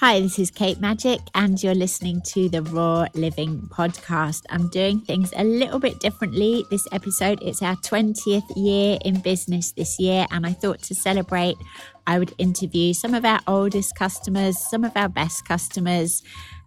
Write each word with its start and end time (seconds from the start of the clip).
Hi, 0.00 0.18
this 0.18 0.38
is 0.38 0.50
Kate 0.50 0.80
Magic, 0.80 1.20
and 1.34 1.62
you're 1.62 1.74
listening 1.74 2.22
to 2.28 2.48
the 2.48 2.62
Raw 2.62 3.04
Living 3.12 3.68
podcast. 3.70 4.44
I'm 4.48 4.70
doing 4.70 5.02
things 5.02 5.30
a 5.36 5.44
little 5.44 5.78
bit 5.78 6.00
differently 6.00 6.64
this 6.70 6.88
episode. 6.90 7.38
It's 7.42 7.60
our 7.60 7.76
20th 7.76 8.50
year 8.56 8.96
in 9.04 9.20
business 9.20 9.72
this 9.72 10.00
year, 10.00 10.24
and 10.30 10.46
I 10.46 10.54
thought 10.54 10.80
to 10.84 10.94
celebrate, 10.94 11.56
I 12.06 12.18
would 12.18 12.32
interview 12.38 12.94
some 12.94 13.12
of 13.12 13.26
our 13.26 13.40
oldest 13.46 13.94
customers, 13.94 14.56
some 14.58 14.84
of 14.84 14.92
our 14.96 15.10
best 15.10 15.46
customers, 15.46 16.22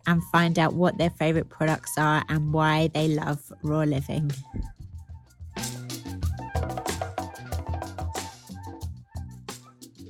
and 0.05 0.23
find 0.25 0.59
out 0.59 0.75
what 0.75 0.99
their 0.99 1.09
favorite 1.09 1.49
products 1.49 1.97
are 1.97 2.23
and 2.29 2.53
why 2.53 2.91
they 2.93 3.07
love 3.07 3.51
Raw 3.63 3.81
Living. 3.81 4.31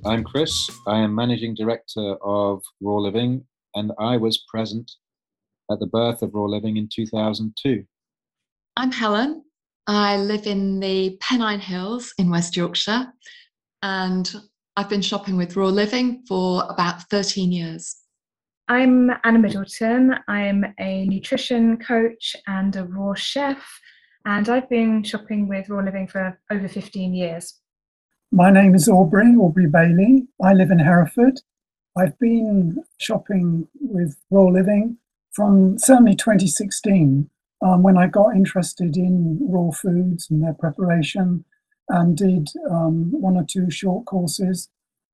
I'm 0.05 0.25
Chris. 0.25 0.70
I 0.85 0.99
am 0.99 1.16
Managing 1.16 1.55
Director 1.55 2.16
of 2.21 2.62
Raw 2.81 2.98
Living, 2.98 3.45
and 3.73 3.93
I 3.98 4.17
was 4.17 4.43
present 4.49 4.91
at 5.71 5.79
the 5.79 5.88
birth 5.88 6.21
of 6.21 6.34
Raw 6.34 6.43
Living 6.43 6.76
in 6.76 6.89
2002. 6.93 7.85
I'm 8.76 8.91
Helen. 8.91 9.45
I 9.88 10.17
live 10.17 10.45
in 10.45 10.81
the 10.81 11.17
Pennine 11.21 11.62
Hills 11.62 12.13
in 12.17 12.29
West 12.29 12.57
Yorkshire, 12.57 13.13
and 13.81 14.29
I've 14.76 14.89
been 14.89 15.02
shopping 15.02 15.38
with 15.38 15.55
Raw 15.55 15.67
Living 15.67 16.23
for 16.27 16.65
about 16.70 17.04
13 17.04 17.54
years. 17.54 17.95
I'm 18.67 19.09
Anna 19.23 19.40
Middleton. 19.40 20.15
I'm 20.27 20.65
a 20.81 21.05
nutrition 21.05 21.77
coach 21.77 22.35
and 22.45 22.76
a 22.76 22.84
raw 22.84 23.13
chef, 23.13 23.65
and 24.26 24.49
I've 24.49 24.70
been 24.70 25.01
shopping 25.04 25.48
with 25.48 25.70
Raw 25.70 25.79
Living 25.79 26.09
for 26.09 26.38
over 26.51 26.67
15 26.67 27.13
years. 27.13 27.62
My 28.33 28.49
name 28.49 28.73
is 28.73 28.89
Aubrey, 28.89 29.35
Aubrey 29.35 29.67
Bailey. 29.67 30.25
I 30.43 30.53
live 30.53 30.71
in 30.71 30.79
Hereford. 30.79 31.41
I've 31.95 32.17
been 32.17 32.83
shopping 32.97 33.67
with 33.79 34.17
Raw 34.31 34.45
Living 34.45 34.98
from 35.34 35.77
certainly 35.77 36.15
2016 36.15 37.29
um, 37.62 37.84
when 37.84 37.95
I 37.95 38.07
got 38.07 38.35
interested 38.35 38.98
in 38.98 39.37
raw 39.40 39.70
foods 39.70 40.31
and 40.31 40.41
their 40.41 40.55
preparation 40.55 41.45
and 41.90 42.17
did 42.17 42.49
um, 42.71 43.12
one 43.12 43.37
or 43.37 43.45
two 43.48 43.70
short 43.70 44.05
courses. 44.05 44.68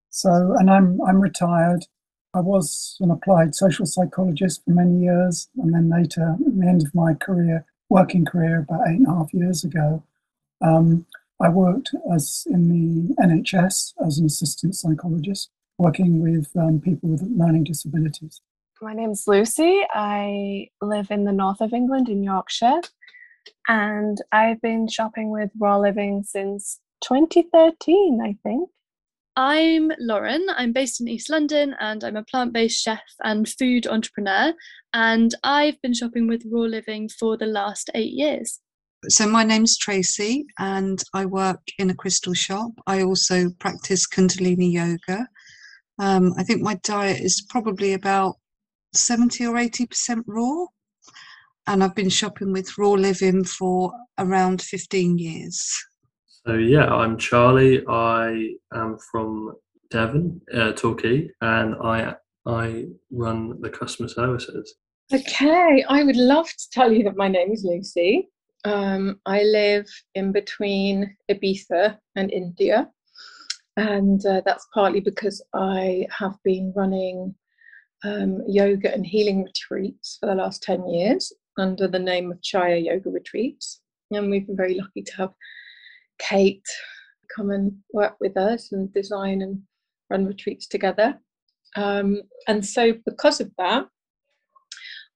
So, 0.09 0.56
and 0.58 0.70
I'm, 0.72 1.02
I'm 1.02 1.20
retired. 1.20 1.88
I 2.33 2.39
was 2.39 2.95
an 3.02 3.11
applied 3.11 3.54
social 3.54 3.86
psychologist 3.86 4.64
for 4.64 4.72
many 4.72 4.98
years, 4.98 5.50
and 5.58 5.73
then 5.73 5.89
later, 5.89 6.38
at 6.39 6.58
the 6.58 6.66
end 6.66 6.83
of 6.83 6.95
my 6.95 7.16
career, 7.16 7.66
working 7.89 8.23
career, 8.23 8.59
about 8.61 8.88
eight 8.88 9.00
and 9.00 9.08
a 9.08 9.11
half 9.11 9.33
years 9.33 9.66
ago, 9.66 10.04
um, 10.61 11.06
I 11.42 11.50
worked 11.50 11.92
as 12.14 12.45
in 12.48 12.68
the 12.68 13.16
NHS 13.16 13.94
as 14.06 14.18
an 14.18 14.26
assistant 14.26 14.76
psychologist, 14.76 15.50
working 15.78 16.22
with 16.22 16.50
um, 16.58 16.82
people 16.82 17.09
with 17.09 17.22
learning 17.22 17.64
disabilities. 17.64 18.42
My 18.82 18.94
name's 18.94 19.26
Lucy. 19.26 19.82
I 19.94 20.67
live 20.82 21.12
in 21.12 21.23
the 21.23 21.32
north 21.32 21.62
of 21.62 21.73
England 21.73 22.10
in 22.10 22.23
Yorkshire, 22.23 22.82
and 23.67 24.17
I've 24.32 24.62
been 24.62 24.88
shopping 24.88 25.32
with 25.32 25.52
Raw 25.58 25.78
Living 25.78 26.23
since 26.23 26.80
2013, 27.04 28.20
I 28.22 28.36
think. 28.44 28.70
I'm 29.36 29.92
Lauren. 30.00 30.45
I'm 30.58 30.73
based 30.73 31.00
in 31.00 31.08
East 31.08 31.30
London 31.30 31.73
and 31.80 32.04
I'm 32.04 32.17
a 32.17 32.23
plant 32.23 32.52
based 32.52 32.84
chef 32.84 33.02
and 33.23 33.48
food 33.48 33.88
entrepreneur. 33.88 34.54
And 34.94 35.34
I've 35.45 35.82
been 35.82 35.94
shopping 35.94 36.28
with 36.28 36.44
Raw 36.52 36.64
Living 36.64 37.08
for 37.08 37.38
the 37.38 37.45
last 37.45 37.90
eight 37.95 38.12
years. 38.12 38.60
So, 39.08 39.25
my 39.25 39.45
name's 39.45 39.78
Tracy, 39.78 40.45
and 40.58 41.02
I 41.14 41.25
work 41.25 41.61
in 41.78 41.89
a 41.89 41.95
crystal 41.95 42.33
shop. 42.33 42.72
I 42.86 43.02
also 43.02 43.50
practice 43.59 44.05
Kundalini 44.05 44.73
yoga. 44.73 45.25
Um, 46.00 46.33
I 46.38 46.44
think 46.44 46.61
my 46.61 46.75
diet 46.83 47.22
is 47.22 47.45
probably 47.50 47.94
about 47.94 48.36
70 48.94 49.45
or 49.45 49.55
80% 49.55 50.23
raw, 50.27 50.66
and 51.66 51.81
I've 51.81 51.95
been 51.95 52.09
shopping 52.09 52.52
with 52.52 52.77
Raw 52.77 52.92
Living 52.92 53.45
for 53.45 53.93
around 54.17 54.61
15 54.61 55.17
years. 55.17 55.73
So, 56.45 56.55
yeah, 56.55 56.93
I'm 56.93 57.17
Charlie. 57.17 57.86
I 57.88 58.49
am 58.73 58.98
from 59.09 59.54
Devon, 59.92 60.42
uh, 60.54 60.73
Torquay, 60.73 61.30
and 61.39 61.76
I 61.82 62.15
I 62.45 62.86
run 63.11 63.61
the 63.61 63.70
customer 63.70 64.09
services. 64.09 64.76
Okay, 65.14 65.86
I 65.88 66.04
would 66.04 66.17
love 66.17 66.48
to 66.48 66.70
tell 66.73 66.92
you 66.92 67.04
that 67.04 67.15
my 67.15 67.30
name 67.30 67.52
is 67.52 67.64
Lucy. 67.64 68.30
Um, 68.65 69.20
I 69.25 69.43
live 69.43 69.87
in 70.15 70.31
between 70.31 71.15
Ibiza 71.31 71.97
and 72.15 72.31
India, 72.31 72.89
and 73.77 74.25
uh, 74.25 74.42
that's 74.45 74.67
partly 74.73 74.99
because 74.99 75.42
I 75.53 76.08
have 76.17 76.36
been 76.43 76.73
running 76.75 77.36
um, 78.03 78.42
yoga 78.47 78.93
and 78.93 79.05
healing 79.05 79.43
retreats 79.43 80.17
for 80.20 80.27
the 80.27 80.36
last 80.36 80.64
10 80.64 80.87
years 80.89 81.31
under 81.58 81.87
the 81.87 81.99
name 81.99 82.31
of 82.31 82.39
Chaya 82.42 82.83
Yoga 82.83 83.09
Retreats. 83.09 83.81
And 84.11 84.30
we've 84.30 84.47
been 84.47 84.58
very 84.58 84.76
lucky 84.76 85.03
to 85.03 85.15
have 85.17 85.33
Kate 86.17 86.65
come 87.36 87.52
and 87.52 87.73
work 87.93 88.15
with 88.20 88.36
us 88.37 88.71
and 88.71 88.91
design 88.93 89.41
and 89.41 89.61
run 90.09 90.26
retreats 90.26 90.67
together. 90.67 91.20
Um, 91.76 92.21
and 92.47 92.65
so, 92.65 92.93
because 93.05 93.39
of 93.39 93.52
that, 93.58 93.87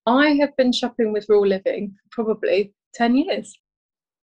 I 0.05 0.37
have 0.39 0.55
been 0.55 0.71
shopping 0.71 1.11
with 1.11 1.25
Raw 1.29 1.39
Living 1.39 1.95
probably 2.11 2.73
10 2.93 3.15
years. 3.15 3.57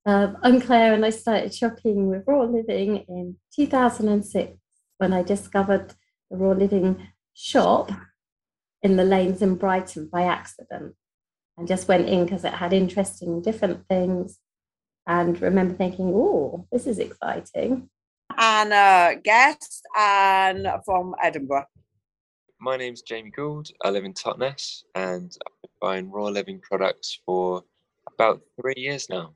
Um, 0.06 0.38
I'm 0.42 0.62
Claire, 0.62 0.94
and 0.94 1.06
I 1.06 1.10
started 1.10 1.54
shopping 1.54 2.08
with 2.08 2.24
Raw 2.28 2.44
Living 2.44 3.06
in 3.08 3.38
2006 3.56 4.54
when 4.98 5.14
I 5.14 5.22
discovered 5.22 5.94
the 6.30 6.38
Raw 6.38 6.52
Living 6.52 7.08
shop 7.34 7.92
in 8.82 8.96
the 8.96 9.04
lanes 9.04 9.42
in 9.42 9.56
Brighton 9.56 10.10
by 10.12 10.24
accident 10.24 10.96
and 11.58 11.68
just 11.68 11.88
went 11.88 12.08
in 12.08 12.24
because 12.24 12.46
it 12.46 12.54
had 12.54 12.74
interesting 12.74 13.42
different 13.42 13.86
things 13.90 14.40
and 15.08 15.42
remember 15.42 15.74
thinking, 15.74 16.12
oh, 16.14 16.68
this 16.72 16.86
is 16.88 17.00
exciting. 17.00 17.90
And 18.38 18.74
a 18.74 19.20
guest 19.22 19.82
and 19.98 20.68
from 20.86 21.16
Edinburgh. 21.22 21.66
My 22.60 22.76
name's 22.76 23.02
Jamie 23.02 23.32
Gould. 23.32 23.70
I 23.84 23.90
live 23.90 24.04
in 24.04 24.14
Totnes 24.14 24.84
and 24.96 25.32
I've 25.46 25.62
been 25.62 25.72
buying 25.82 26.12
raw 26.12 26.26
living 26.26 26.60
products 26.60 27.20
for 27.26 27.64
about 28.18 28.42
three 28.60 28.74
years 28.78 29.10
now. 29.10 29.34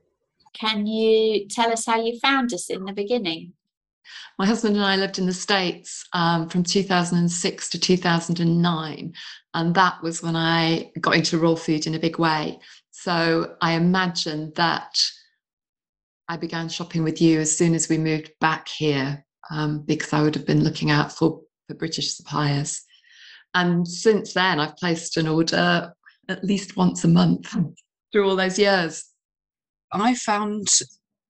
Can 0.54 0.86
you 0.86 1.46
tell 1.48 1.72
us 1.72 1.86
how 1.86 2.02
you 2.02 2.18
found 2.18 2.52
us 2.52 2.68
in 2.68 2.84
the 2.84 2.92
beginning? 2.92 3.52
My 4.38 4.46
husband 4.46 4.76
and 4.76 4.84
I 4.84 4.96
lived 4.96 5.18
in 5.18 5.26
the 5.26 5.32
States 5.32 6.04
um, 6.12 6.48
from 6.48 6.62
2006 6.62 7.70
to 7.70 7.78
2009. 7.78 9.12
And 9.54 9.74
that 9.74 10.02
was 10.02 10.22
when 10.22 10.36
I 10.36 10.90
got 11.00 11.14
into 11.14 11.38
raw 11.38 11.54
food 11.54 11.86
in 11.86 11.94
a 11.94 11.98
big 11.98 12.18
way. 12.18 12.58
So 12.90 13.56
I 13.60 13.72
imagine 13.72 14.52
that 14.56 15.00
I 16.28 16.36
began 16.36 16.68
shopping 16.68 17.04
with 17.04 17.20
you 17.20 17.40
as 17.40 17.56
soon 17.56 17.74
as 17.74 17.88
we 17.88 17.98
moved 17.98 18.32
back 18.40 18.68
here 18.68 19.24
um, 19.50 19.82
because 19.82 20.12
I 20.12 20.22
would 20.22 20.34
have 20.34 20.46
been 20.46 20.64
looking 20.64 20.90
out 20.90 21.12
for, 21.12 21.40
for 21.68 21.74
British 21.74 22.14
suppliers. 22.14 22.82
And 23.54 23.86
since 23.86 24.32
then, 24.32 24.58
I've 24.58 24.76
placed 24.76 25.16
an 25.16 25.28
order 25.28 25.92
at 26.28 26.44
least 26.44 26.76
once 26.76 27.04
a 27.04 27.08
month 27.08 27.54
through 28.12 28.28
all 28.28 28.36
those 28.36 28.58
years. 28.58 29.04
I 29.92 30.14
found 30.14 30.68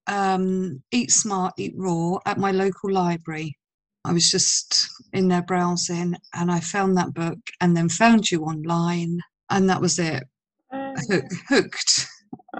um, 0.06 0.82
Eat 0.90 1.10
Smart, 1.10 1.54
Eat 1.58 1.74
Raw 1.76 2.18
at 2.26 2.38
my 2.38 2.50
local 2.52 2.92
library. 2.92 3.56
I 4.04 4.12
was 4.12 4.30
just 4.30 4.88
in 5.12 5.28
there 5.28 5.42
browsing 5.42 6.16
and 6.34 6.50
I 6.50 6.60
found 6.60 6.96
that 6.96 7.14
book 7.14 7.38
and 7.60 7.76
then 7.76 7.88
found 7.88 8.30
you 8.30 8.42
online, 8.42 9.20
and 9.50 9.68
that 9.70 9.80
was 9.80 9.98
it. 9.98 10.24
Hook, 10.72 11.24
hooked, 11.48 12.06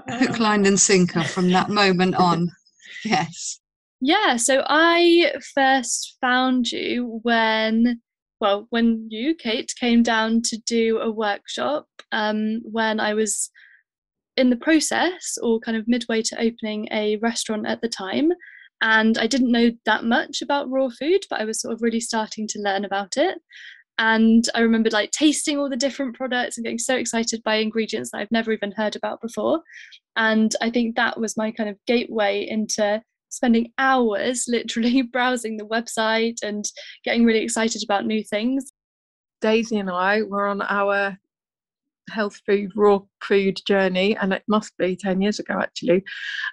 hook, 0.09 0.39
line, 0.39 0.67
and 0.67 0.79
sinker 0.79 1.25
from 1.25 1.51
that 1.51 1.69
moment 1.69 2.15
on. 2.17 2.51
Yes. 3.05 3.59
Yeah, 4.01 4.37
so 4.37 4.63
I 4.69 5.33
first 5.55 6.17
found 6.21 6.71
you 6.71 7.19
when, 7.23 8.01
well, 8.41 8.67
when 8.71 9.09
you, 9.11 9.35
Kate, 9.35 9.73
came 9.81 10.05
down 10.05 10.43
to 10.43 10.59
do 10.59 10.99
a 10.99 11.11
workshop 11.11 11.87
um, 12.13 12.61
when 12.63 13.01
I 13.01 13.15
was 13.15 13.51
in 14.37 14.51
the 14.51 14.57
process 14.57 15.37
or 15.43 15.61
kind 15.61 15.77
of 15.77 15.89
midway 15.89 16.23
to 16.23 16.41
opening 16.41 16.89
a 16.93 17.17
restaurant 17.17 17.67
at 17.67 17.81
the 17.81 17.89
time. 17.89 18.31
And 18.81 19.17
I 19.19 19.27
didn't 19.27 19.53
know 19.53 19.71
that 19.85 20.05
much 20.05 20.43
about 20.43 20.71
raw 20.71 20.89
food, 20.89 21.21
but 21.31 21.41
I 21.41 21.45
was 21.45 21.61
sort 21.61 21.75
of 21.75 21.83
really 21.83 22.01
starting 22.01 22.49
to 22.49 22.61
learn 22.61 22.85
about 22.85 23.17
it. 23.17 23.39
And 23.99 24.45
I 24.55 24.61
remember 24.61 24.91
like 24.91 25.11
tasting 25.11 25.59
all 25.59 25.69
the 25.69 25.77
different 25.77 26.17
products 26.17 26.57
and 26.57 26.65
getting 26.65 26.79
so 26.79 26.97
excited 26.97 27.43
by 27.45 27.57
ingredients 27.57 28.11
that 28.11 28.19
I've 28.19 28.33
never 28.33 28.51
even 28.53 28.73
heard 28.73 28.97
about 28.97 29.21
before. 29.21 29.61
And 30.17 30.53
I 30.61 30.71
think 30.71 30.97
that 30.97 31.21
was 31.21 31.37
my 31.37 31.53
kind 31.53 31.69
of 31.69 31.77
gateway 31.87 32.47
into 32.49 33.03
spending 33.29 33.73
hours 33.79 34.45
literally 34.49 35.03
browsing 35.13 35.57
the 35.57 35.67
website 35.67 36.37
and 36.43 36.65
getting 37.05 37.25
really 37.25 37.43
excited 37.43 37.83
about 37.85 38.07
new 38.07 38.25
things. 38.25 38.73
Daisy 39.41 39.77
and 39.77 39.91
I 39.91 40.23
were 40.23 40.47
on 40.47 40.63
our 40.63 41.19
health 42.13 42.41
food, 42.47 42.71
raw 42.77 43.01
food 43.23 43.59
journey, 43.67 44.17
and 44.17 44.33
it 44.33 44.43
must 44.49 44.77
be 44.77 44.97
10 44.97 45.21
years 45.21 45.39
ago 45.39 45.59
actually. 45.61 46.05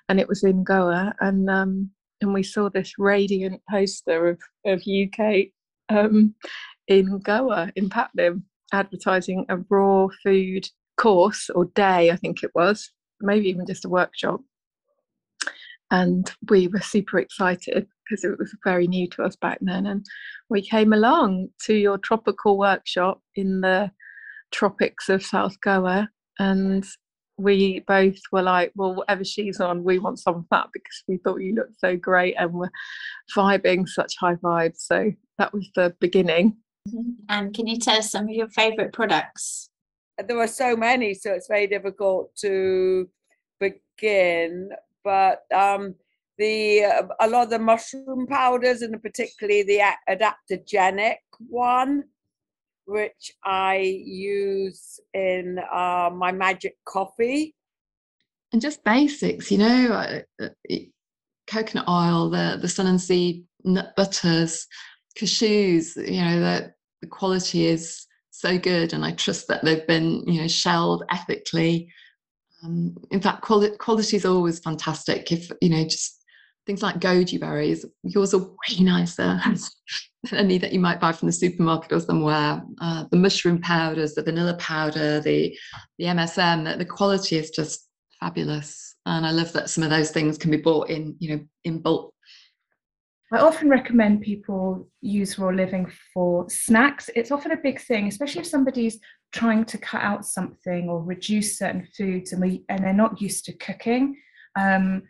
And 0.07 0.19
it 0.19 0.27
was 0.27 0.43
in 0.43 0.63
Goa. 0.63 1.13
And 1.19 1.49
um, 1.49 1.91
and 2.21 2.33
we 2.33 2.43
saw 2.43 2.69
this 2.69 2.93
radiant 2.97 3.61
poster 3.69 4.29
of, 4.29 4.39
of 4.65 4.81
UK 4.81 5.47
um, 5.89 6.35
in 6.87 7.19
Goa, 7.19 7.71
in 7.75 7.89
Patlim. 7.89 8.43
advertising 8.73 9.45
a 9.49 9.57
raw 9.69 10.07
food 10.23 10.67
course 10.97 11.49
or 11.49 11.65
day, 11.65 12.11
I 12.11 12.15
think 12.15 12.43
it 12.43 12.51
was, 12.53 12.91
maybe 13.21 13.47
even 13.49 13.65
just 13.65 13.85
a 13.85 13.89
workshop. 13.89 14.41
And 15.91 16.31
we 16.49 16.67
were 16.67 16.81
super 16.81 17.17
excited 17.17 17.87
because 18.03 18.23
it 18.23 18.37
was 18.37 18.55
very 18.63 18.85
new 18.87 19.07
to 19.09 19.23
us 19.23 19.35
back 19.35 19.57
then. 19.61 19.87
And 19.87 20.05
we 20.49 20.61
came 20.61 20.93
along 20.93 21.49
to 21.65 21.73
your 21.73 21.97
tropical 21.97 22.57
workshop 22.57 23.21
in 23.35 23.61
the 23.61 23.91
tropics 24.51 25.09
of 25.09 25.23
South 25.23 25.59
Goa. 25.61 26.09
And 26.39 26.85
we 27.37 27.83
both 27.87 28.19
were 28.31 28.41
like, 28.41 28.71
well, 28.75 28.95
whatever 28.95 29.23
she's 29.23 29.59
on, 29.59 29.83
we 29.83 29.99
want 29.99 30.19
some 30.19 30.35
of 30.35 30.45
that 30.51 30.67
because 30.73 31.03
we 31.07 31.17
thought 31.17 31.41
you 31.41 31.55
looked 31.55 31.79
so 31.79 31.95
great 31.95 32.35
and 32.37 32.53
were 32.53 32.71
vibing 33.35 33.87
such 33.87 34.13
high 34.19 34.35
vibes. 34.35 34.79
So 34.79 35.11
that 35.37 35.53
was 35.53 35.69
the 35.75 35.95
beginning. 35.99 36.57
Mm-hmm. 36.87 37.11
And 37.29 37.53
can 37.53 37.67
you 37.67 37.77
tell 37.77 37.97
us 37.97 38.11
some 38.11 38.25
of 38.25 38.31
your 38.31 38.49
favorite 38.49 38.93
products? 38.93 39.69
There 40.27 40.37
were 40.37 40.47
so 40.47 40.75
many, 40.75 41.13
so 41.13 41.31
it's 41.31 41.47
very 41.47 41.67
difficult 41.67 42.35
to 42.37 43.09
begin. 43.59 44.71
But 45.03 45.43
um, 45.53 45.95
the 46.37 46.83
uh, 46.83 47.07
a 47.21 47.27
lot 47.27 47.43
of 47.43 47.49
the 47.51 47.59
mushroom 47.59 48.27
powders, 48.27 48.81
and 48.81 49.01
particularly 49.01 49.63
the 49.63 49.81
adaptogenic 50.09 51.17
one, 51.49 52.03
which 52.89 53.31
I 53.43 53.77
use 53.77 54.99
in 55.13 55.59
uh, 55.71 56.09
my 56.13 56.31
magic 56.31 56.75
coffee. 56.85 57.55
And 58.51 58.61
just 58.61 58.83
basics, 58.83 59.51
you 59.51 59.59
know, 59.59 59.93
uh, 60.41 60.43
uh 60.43 60.75
coconut 61.47 61.87
oil, 61.87 62.29
the 62.29 62.57
the 62.61 62.67
sun 62.67 62.87
and 62.87 63.01
seed 63.01 63.45
nut 63.63 63.95
butters, 63.95 64.65
cashews. 65.17 65.95
You 65.95 66.21
know, 66.21 66.39
the 66.39 66.73
the 67.01 67.07
quality 67.07 67.67
is 67.67 68.05
so 68.31 68.57
good, 68.57 68.93
and 68.93 69.05
I 69.05 69.11
trust 69.11 69.47
that 69.47 69.63
they've 69.63 69.85
been 69.85 70.23
you 70.27 70.41
know 70.41 70.47
shelled 70.47 71.03
ethically. 71.09 71.91
Um, 72.63 72.97
in 73.11 73.21
fact, 73.21 73.41
quality 73.41 73.75
quality 73.77 74.17
is 74.17 74.25
always 74.25 74.59
fantastic. 74.59 75.31
If 75.31 75.51
you 75.61 75.69
know, 75.69 75.83
just 75.83 76.18
things 76.69 76.83
like 76.83 76.99
goji 76.99 77.39
berries, 77.39 77.83
yours 78.03 78.31
are 78.35 78.37
way 78.37 78.79
nicer 78.79 79.41
than 79.43 80.39
any 80.39 80.59
that 80.59 80.71
you 80.71 80.79
might 80.79 80.99
buy 80.99 81.11
from 81.11 81.25
the 81.25 81.31
supermarket 81.31 81.91
or 81.91 81.99
somewhere. 81.99 82.61
Uh, 82.79 83.05
the 83.09 83.17
mushroom 83.17 83.59
powders, 83.59 84.13
the 84.13 84.21
vanilla 84.21 84.55
powder, 84.59 85.19
the 85.19 85.57
the 85.97 86.05
MSM, 86.05 86.71
the, 86.71 86.77
the 86.77 86.85
quality 86.85 87.37
is 87.37 87.49
just 87.49 87.87
fabulous. 88.19 88.95
And 89.07 89.25
I 89.25 89.31
love 89.31 89.51
that 89.53 89.71
some 89.71 89.83
of 89.83 89.89
those 89.89 90.11
things 90.11 90.37
can 90.37 90.51
be 90.51 90.57
bought 90.57 90.91
in, 90.91 91.15
you 91.17 91.35
know, 91.35 91.43
in 91.63 91.79
bulk. 91.81 92.13
I 93.33 93.39
often 93.39 93.67
recommend 93.67 94.21
people 94.21 94.87
use 95.01 95.39
raw 95.39 95.49
living 95.49 95.91
for 96.13 96.47
snacks. 96.51 97.09
It's 97.15 97.31
often 97.31 97.51
a 97.51 97.57
big 97.57 97.81
thing, 97.81 98.07
especially 98.07 98.41
if 98.41 98.47
somebody's 98.47 98.99
trying 99.31 99.65
to 99.65 99.77
cut 99.79 100.03
out 100.03 100.23
something 100.23 100.87
or 100.87 101.01
reduce 101.01 101.57
certain 101.57 101.87
foods 101.97 102.31
and 102.31 102.43
we 102.43 102.63
and 102.69 102.83
they're 102.83 102.93
not 102.93 103.19
used 103.19 103.45
to 103.45 103.53
cooking. 103.53 104.17
Um, 104.55 105.01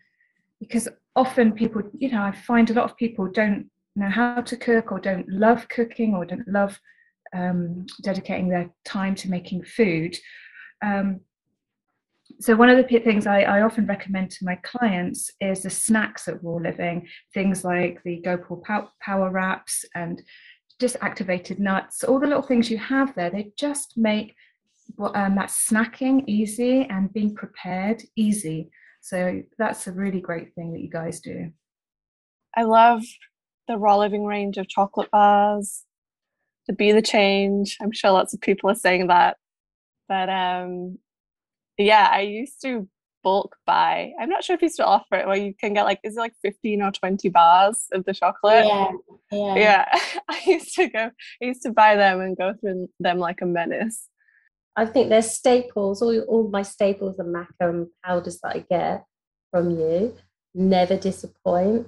because 0.59 0.89
often 1.15 1.51
people, 1.51 1.81
you 1.97 2.11
know, 2.11 2.21
I 2.21 2.31
find 2.31 2.69
a 2.69 2.73
lot 2.73 2.89
of 2.89 2.97
people 2.97 3.27
don't 3.27 3.69
know 3.95 4.09
how 4.09 4.41
to 4.41 4.57
cook 4.57 4.91
or 4.91 4.99
don't 4.99 5.27
love 5.29 5.67
cooking 5.69 6.15
or 6.15 6.25
don't 6.25 6.47
love 6.47 6.79
um, 7.33 7.85
dedicating 8.03 8.49
their 8.49 8.69
time 8.85 9.15
to 9.15 9.29
making 9.29 9.63
food. 9.63 10.15
Um, 10.81 11.21
so 12.39 12.55
one 12.55 12.69
of 12.69 12.77
the 12.77 12.99
things 12.99 13.27
I, 13.27 13.41
I, 13.41 13.61
often 13.61 13.85
recommend 13.85 14.29
to 14.31 14.45
my 14.45 14.55
clients 14.57 15.31
is 15.41 15.63
the 15.63 15.69
snacks 15.69 16.27
at 16.27 16.41
Raw 16.43 16.55
Living, 16.55 17.07
things 17.33 17.65
like 17.65 18.01
the 18.03 18.21
Gopal 18.21 18.63
Power 19.01 19.29
Wraps 19.29 19.83
and 19.95 20.21
just 20.79 20.95
activated 21.01 21.59
nuts, 21.59 22.03
all 22.03 22.19
the 22.19 22.27
little 22.27 22.43
things 22.43 22.69
you 22.69 22.77
have 22.77 23.13
there, 23.15 23.29
they 23.29 23.51
just 23.57 23.97
make 23.97 24.35
um, 24.99 25.35
that 25.35 25.49
snacking 25.49 26.23
easy 26.27 26.83
and 26.89 27.11
being 27.13 27.35
prepared 27.35 28.01
easy. 28.15 28.69
So 29.01 29.41
that's 29.57 29.87
a 29.87 29.91
really 29.91 30.21
great 30.21 30.53
thing 30.55 30.73
that 30.73 30.81
you 30.81 30.89
guys 30.89 31.19
do. 31.19 31.51
I 32.55 32.63
love 32.63 33.03
the 33.67 33.77
raw 33.77 33.97
living 33.97 34.25
range 34.25 34.57
of 34.57 34.67
chocolate 34.67 35.11
bars 35.11 35.85
to 36.65 36.73
be 36.73 36.91
the 36.91 37.01
change. 37.01 37.77
I'm 37.81 37.91
sure 37.91 38.11
lots 38.11 38.33
of 38.33 38.41
people 38.41 38.69
are 38.69 38.75
saying 38.75 39.07
that. 39.07 39.37
But 40.07 40.29
um 40.29 40.97
yeah, 41.77 42.09
I 42.11 42.21
used 42.21 42.61
to 42.63 42.87
bulk 43.23 43.55
buy. 43.65 44.11
I'm 44.19 44.29
not 44.29 44.43
sure 44.43 44.55
if 44.55 44.61
you 44.61 44.69
still 44.69 44.85
offer 44.85 45.15
it 45.15 45.27
where 45.27 45.37
you 45.37 45.53
can 45.53 45.73
get 45.73 45.83
like 45.83 45.99
is 46.03 46.17
it 46.17 46.19
like 46.19 46.33
15 46.41 46.81
or 46.81 46.91
20 46.91 47.29
bars 47.29 47.85
of 47.93 48.05
the 48.05 48.13
chocolate? 48.13 48.65
Yeah. 48.65 48.91
Yeah. 49.31 49.55
Yeah. 49.55 49.85
I 50.29 50.41
used 50.45 50.75
to 50.75 50.87
go 50.89 51.11
I 51.41 51.45
used 51.45 51.61
to 51.63 51.71
buy 51.71 51.95
them 51.95 52.21
and 52.21 52.37
go 52.37 52.53
through 52.59 52.89
them 52.99 53.19
like 53.19 53.41
a 53.41 53.45
menace. 53.45 54.07
I 54.75 54.85
think 54.85 55.09
they're 55.09 55.21
staples. 55.21 56.01
All, 56.01 56.17
all 56.21 56.49
my 56.49 56.61
staples 56.61 57.19
are 57.19 57.25
maca 57.25 57.87
powders 58.03 58.39
that 58.41 58.55
I 58.55 58.65
get 58.69 59.05
from 59.51 59.71
you. 59.71 60.15
Never 60.53 60.97
disappoint. 60.97 61.87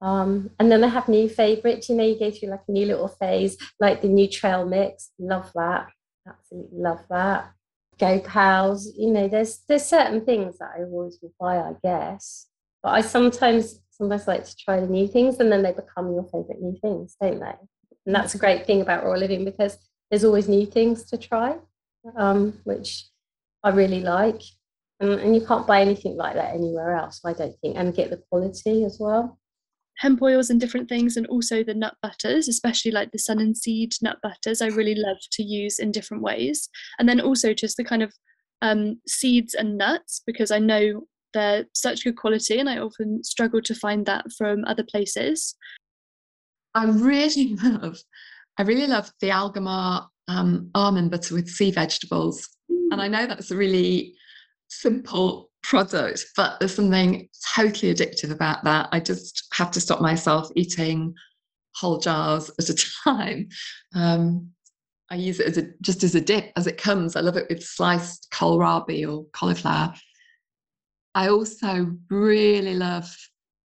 Um, 0.00 0.50
and 0.58 0.70
then 0.70 0.84
I 0.84 0.88
have 0.88 1.08
new 1.08 1.28
favorites. 1.28 1.88
You 1.88 1.96
know, 1.96 2.04
you 2.04 2.18
go 2.18 2.30
through 2.30 2.50
like 2.50 2.62
a 2.68 2.72
new 2.72 2.86
little 2.86 3.08
phase, 3.08 3.56
like 3.80 4.02
the 4.02 4.08
new 4.08 4.28
trail 4.28 4.66
mix. 4.66 5.10
Love 5.18 5.50
that. 5.54 5.88
Absolutely 6.28 6.78
love 6.78 7.04
that. 7.10 7.52
Gopal's. 7.98 8.92
You 8.96 9.10
know, 9.10 9.28
there's 9.28 9.60
there's 9.68 9.84
certain 9.84 10.24
things 10.24 10.58
that 10.58 10.72
I 10.78 10.82
always 10.82 11.18
will 11.22 11.32
buy, 11.40 11.58
I 11.58 11.74
guess. 11.82 12.46
But 12.82 12.90
I 12.90 13.00
sometimes 13.00 13.80
sometimes 13.90 14.28
like 14.28 14.44
to 14.44 14.56
try 14.56 14.80
the 14.80 14.86
new 14.86 15.08
things, 15.08 15.40
and 15.40 15.50
then 15.50 15.62
they 15.62 15.72
become 15.72 16.12
your 16.12 16.24
favorite 16.24 16.60
new 16.60 16.76
things, 16.82 17.16
don't 17.20 17.40
they? 17.40 17.54
And 18.04 18.14
that's 18.14 18.34
a 18.34 18.38
great 18.38 18.66
thing 18.66 18.82
about 18.82 19.04
raw 19.04 19.14
living 19.14 19.44
because 19.44 19.78
there's 20.10 20.24
always 20.24 20.48
new 20.48 20.66
things 20.66 21.04
to 21.10 21.18
try, 21.18 21.56
um, 22.16 22.58
which 22.64 23.06
I 23.62 23.70
really 23.70 24.00
like. 24.00 24.40
And, 25.00 25.12
and 25.12 25.34
you 25.34 25.44
can't 25.44 25.66
buy 25.66 25.80
anything 25.80 26.16
like 26.16 26.34
that 26.34 26.54
anywhere 26.54 26.94
else, 26.96 27.20
I 27.24 27.32
don't 27.32 27.54
think, 27.60 27.76
and 27.76 27.94
get 27.94 28.10
the 28.10 28.22
quality 28.30 28.84
as 28.84 28.96
well. 28.98 29.38
Hemp 29.98 30.22
oils 30.22 30.50
and 30.50 30.60
different 30.60 30.88
things 30.88 31.16
and 31.16 31.26
also 31.26 31.64
the 31.64 31.72
nut 31.72 31.96
butters 32.02 32.48
especially 32.48 32.90
like 32.90 33.12
the 33.12 33.18
sun 33.18 33.38
and 33.38 33.56
seed 33.56 33.94
nut 34.02 34.18
butters 34.22 34.60
i 34.60 34.66
really 34.66 34.94
love 34.94 35.16
to 35.32 35.42
use 35.42 35.78
in 35.78 35.90
different 35.90 36.22
ways. 36.22 36.68
And 36.98 37.08
then 37.08 37.20
also 37.20 37.54
just 37.54 37.76
the 37.78 37.84
kind 37.84 38.02
of 38.02 38.12
um, 38.62 39.00
seeds 39.06 39.54
and 39.54 39.76
nuts 39.76 40.22
because 40.26 40.50
i 40.50 40.58
know 40.58 41.06
they're 41.34 41.66
such 41.74 42.04
good 42.04 42.16
quality 42.16 42.58
and 42.58 42.68
i 42.68 42.78
often 42.78 43.22
struggle 43.24 43.60
to 43.62 43.74
find 43.74 44.06
that 44.06 44.26
from 44.36 44.64
other 44.64 44.84
places. 44.84 45.54
I 46.74 46.86
really 46.86 47.56
love 47.62 47.98
i 48.58 48.62
really 48.62 48.86
love 48.86 49.10
the 49.20 49.28
algamar 49.28 50.08
um, 50.28 50.70
almond 50.74 51.10
butter 51.10 51.34
with 51.34 51.48
sea 51.48 51.70
vegetables 51.70 52.48
mm. 52.70 52.88
and 52.92 53.00
i 53.00 53.08
know 53.08 53.26
that's 53.26 53.50
a 53.50 53.56
really 53.56 54.14
simple 54.68 55.50
product, 55.62 56.24
but 56.36 56.58
there's 56.58 56.74
something 56.74 57.28
totally 57.54 57.92
addictive 57.92 58.30
about 58.30 58.62
that. 58.64 58.88
I 58.92 59.00
just 59.00 59.46
have 59.52 59.70
to 59.72 59.80
stop 59.80 60.00
myself 60.00 60.48
eating 60.54 61.14
whole 61.74 61.98
jars 61.98 62.50
at 62.60 62.68
a 62.68 62.86
time. 63.04 63.48
Um, 63.94 64.50
I 65.10 65.16
use 65.16 65.38
it 65.38 65.46
as 65.46 65.58
a 65.58 65.68
just 65.82 66.02
as 66.02 66.14
a 66.14 66.20
dip 66.20 66.52
as 66.56 66.66
it 66.66 66.78
comes. 66.78 67.14
I 67.14 67.20
love 67.20 67.36
it 67.36 67.46
with 67.48 67.62
sliced 67.62 68.28
kohlrabi 68.32 69.08
or 69.08 69.26
cauliflower. 69.32 69.94
I 71.14 71.28
also 71.28 71.92
really 72.10 72.74
love 72.74 73.14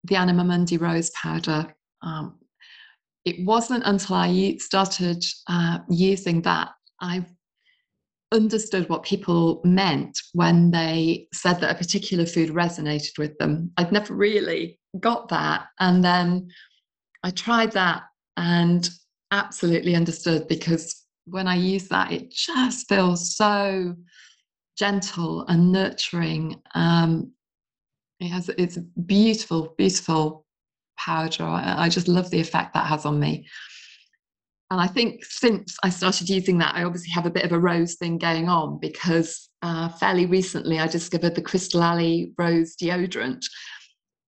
the 0.05 0.17
Anima 0.17 0.45
Mundi 0.45 0.79
rose 0.79 1.11
powder. 1.11 1.75
Um, 2.03 2.38
it 3.25 3.45
wasn't 3.45 3.85
until 3.85 4.17
I 4.17 4.57
started 4.59 5.25
uh, 5.49 5.79
using 5.89 6.43
that 6.43 6.71
I 7.01 7.25
understood 8.33 8.89
what 8.89 9.03
people 9.03 9.61
meant 9.65 10.19
when 10.33 10.71
they 10.71 11.29
said 11.33 11.61
that 11.61 11.75
a 11.75 11.79
particular 11.79 12.27
food 12.27 12.51
resonated 12.51 13.19
with 13.19 13.37
them. 13.39 13.71
I'd 13.77 13.93
never 13.93 14.15
really 14.15 14.79
got 15.01 15.29
that. 15.29 15.67
And 15.81 16.05
then 16.05 16.51
I 17.23 17.31
tried 17.31 17.73
that 17.73 18.03
and 18.37 18.89
absolutely 19.31 19.95
understood 19.95 20.47
because 20.49 21.05
when 21.25 21.49
I 21.49 21.57
use 21.57 21.89
that, 21.89 22.13
it 22.13 22.31
just 22.31 22.89
feels 22.89 23.35
so 23.37 23.95
gentle 24.77 25.47
and 25.47 25.73
nurturing. 25.73 26.61
Um, 26.75 27.33
it 28.21 28.29
has 28.29 28.49
it's 28.51 28.79
beautiful, 29.07 29.75
beautiful 29.79 30.45
powder. 30.99 31.45
I, 31.45 31.85
I 31.85 31.88
just 31.88 32.09
love 32.09 32.31
the 32.31 32.40
effect 32.40 32.75
that 32.75 32.87
has 32.87 33.07
on 33.07 33.19
me. 33.19 33.47
And 34.71 34.81
I 34.81 34.87
think 34.87 35.25
since 35.25 35.76
I 35.83 35.88
started 35.88 36.28
using 36.28 36.59
that, 36.59 36.75
I 36.75 36.85
obviously 36.85 37.11
have 37.12 37.25
a 37.25 37.31
bit 37.31 37.45
of 37.45 37.52
a 37.52 37.59
rose 37.59 37.95
thing 37.95 38.19
going 38.19 38.49
on 38.49 38.78
because 38.78 39.49
uh, 39.62 39.88
fairly 39.88 40.26
recently 40.26 40.78
I 40.78 40.87
discovered 40.87 41.35
the 41.35 41.43
Crystal 41.43 41.83
Alley 41.83 42.33
Rose 42.38 42.76
deodorant, 42.76 43.45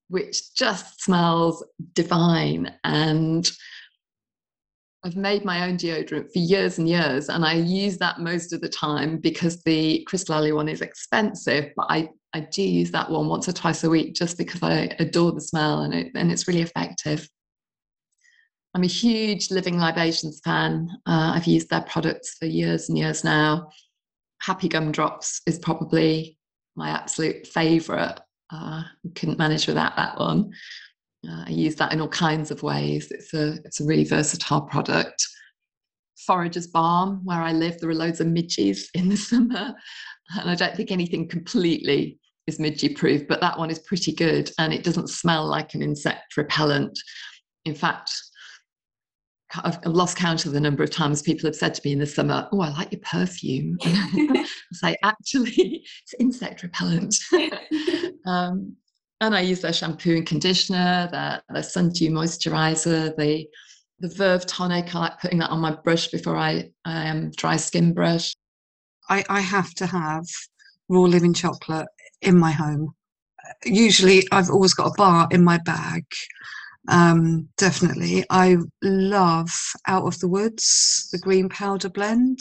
which 0.08 0.54
just 0.54 1.02
smells 1.02 1.62
divine. 1.92 2.74
And 2.84 3.50
I've 5.04 5.16
made 5.16 5.44
my 5.44 5.66
own 5.66 5.76
deodorant 5.76 6.32
for 6.32 6.38
years 6.38 6.78
and 6.78 6.88
years, 6.88 7.28
and 7.28 7.44
I 7.44 7.54
use 7.54 7.98
that 7.98 8.20
most 8.20 8.52
of 8.52 8.60
the 8.60 8.68
time 8.68 9.18
because 9.18 9.62
the 9.62 10.04
Crystal 10.04 10.34
Alley 10.34 10.52
one 10.52 10.68
is 10.68 10.80
expensive, 10.80 11.72
but 11.76 11.86
I, 11.90 12.08
I 12.32 12.40
do 12.40 12.62
use 12.62 12.90
that 12.92 13.10
one 13.10 13.28
once 13.28 13.48
or 13.48 13.52
twice 13.52 13.82
a 13.82 13.90
week 13.90 14.14
just 14.14 14.38
because 14.38 14.62
I 14.62 14.94
adore 14.98 15.32
the 15.32 15.40
smell 15.40 15.82
and, 15.82 15.92
it, 15.92 16.12
and 16.14 16.30
it's 16.30 16.46
really 16.46 16.62
effective. 16.62 17.28
I'm 18.74 18.84
a 18.84 18.88
huge 18.88 19.50
Living 19.50 19.78
Libations 19.78 20.40
fan. 20.44 20.88
Uh, 21.06 21.32
I've 21.34 21.46
used 21.46 21.70
their 21.70 21.80
products 21.82 22.36
for 22.38 22.46
years 22.46 22.88
and 22.88 22.96
years 22.96 23.24
now. 23.24 23.70
Happy 24.42 24.68
Gumdrops 24.68 25.40
is 25.46 25.58
probably 25.58 26.38
my 26.76 26.90
absolute 26.90 27.48
favourite. 27.48 28.18
Uh, 28.50 28.84
couldn't 29.16 29.38
manage 29.38 29.66
without 29.66 29.96
that 29.96 30.18
one. 30.18 30.52
Uh, 31.28 31.44
I 31.46 31.50
use 31.50 31.74
that 31.76 31.92
in 31.92 32.00
all 32.00 32.08
kinds 32.08 32.50
of 32.50 32.62
ways. 32.62 33.10
It's 33.10 33.34
a 33.34 33.58
it's 33.64 33.80
a 33.80 33.84
really 33.84 34.04
versatile 34.04 34.62
product. 34.62 35.26
Forager's 36.26 36.66
Balm, 36.66 37.22
where 37.24 37.40
I 37.40 37.52
live, 37.52 37.78
there 37.78 37.90
are 37.90 37.94
loads 37.94 38.20
of 38.20 38.26
midges 38.28 38.88
in 38.94 39.08
the 39.08 39.16
summer, 39.30 39.74
and 40.38 40.50
I 40.50 40.54
don't 40.54 40.76
think 40.76 40.92
anything 40.92 41.28
completely 41.28 42.19
is 42.50 42.58
midgie 42.58 42.94
proof, 42.96 43.26
but 43.28 43.40
that 43.40 43.58
one 43.58 43.70
is 43.70 43.78
pretty 43.78 44.12
good, 44.12 44.50
and 44.58 44.72
it 44.72 44.84
doesn't 44.84 45.08
smell 45.08 45.46
like 45.46 45.74
an 45.74 45.82
insect 45.82 46.36
repellent. 46.36 46.98
In 47.64 47.74
fact, 47.74 48.12
I've 49.64 49.84
lost 49.84 50.16
count 50.16 50.46
of 50.46 50.52
the 50.52 50.60
number 50.60 50.82
of 50.82 50.90
times 50.90 51.22
people 51.22 51.48
have 51.48 51.56
said 51.56 51.74
to 51.74 51.82
me 51.84 51.92
in 51.92 51.98
the 51.98 52.06
summer, 52.06 52.48
"Oh, 52.52 52.60
I 52.60 52.70
like 52.70 52.92
your 52.92 53.00
perfume." 53.02 53.78
I 53.84 54.46
say, 54.72 54.96
"Actually, 55.02 55.84
it's 56.02 56.14
insect 56.18 56.62
repellent." 56.62 57.16
um, 58.26 58.76
and 59.20 59.34
I 59.34 59.40
use 59.40 59.60
their 59.60 59.72
shampoo 59.72 60.16
and 60.16 60.26
conditioner, 60.26 61.08
their, 61.10 61.42
their 61.50 61.62
sun 61.62 61.90
dew 61.90 62.10
moisturizer, 62.10 63.16
the 63.16 63.46
the 64.00 64.08
Verve 64.08 64.46
tonic. 64.46 64.94
I 64.94 65.00
like 65.00 65.20
putting 65.20 65.38
that 65.40 65.50
on 65.50 65.60
my 65.60 65.72
brush 65.72 66.08
before 66.08 66.36
I 66.36 66.70
um, 66.84 67.30
dry 67.36 67.56
skin 67.56 67.92
brush. 67.92 68.34
I, 69.08 69.24
I 69.28 69.40
have 69.40 69.74
to 69.74 69.86
have 69.86 70.24
raw 70.88 71.02
living 71.02 71.34
chocolate 71.34 71.88
in 72.22 72.38
my 72.38 72.50
home. 72.50 72.94
Usually, 73.64 74.26
I've 74.32 74.50
always 74.50 74.74
got 74.74 74.88
a 74.88 74.94
bar 74.96 75.28
in 75.30 75.44
my 75.44 75.58
bag. 75.58 76.04
Um, 76.88 77.48
definitely. 77.56 78.24
I 78.30 78.56
love 78.82 79.50
Out 79.86 80.06
of 80.06 80.18
the 80.20 80.28
Woods, 80.28 81.08
the 81.12 81.18
green 81.18 81.48
powder 81.48 81.88
blend. 81.88 82.40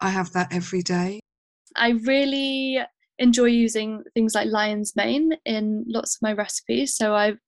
I 0.00 0.10
have 0.10 0.32
that 0.32 0.52
every 0.52 0.82
day. 0.82 1.20
I 1.76 1.90
really 2.04 2.80
enjoy 3.18 3.46
using 3.46 4.02
things 4.14 4.34
like 4.34 4.48
lion's 4.48 4.94
mane 4.96 5.32
in 5.44 5.84
lots 5.88 6.16
of 6.16 6.22
my 6.22 6.32
recipes. 6.32 6.96
So 6.96 7.14
I've 7.14 7.38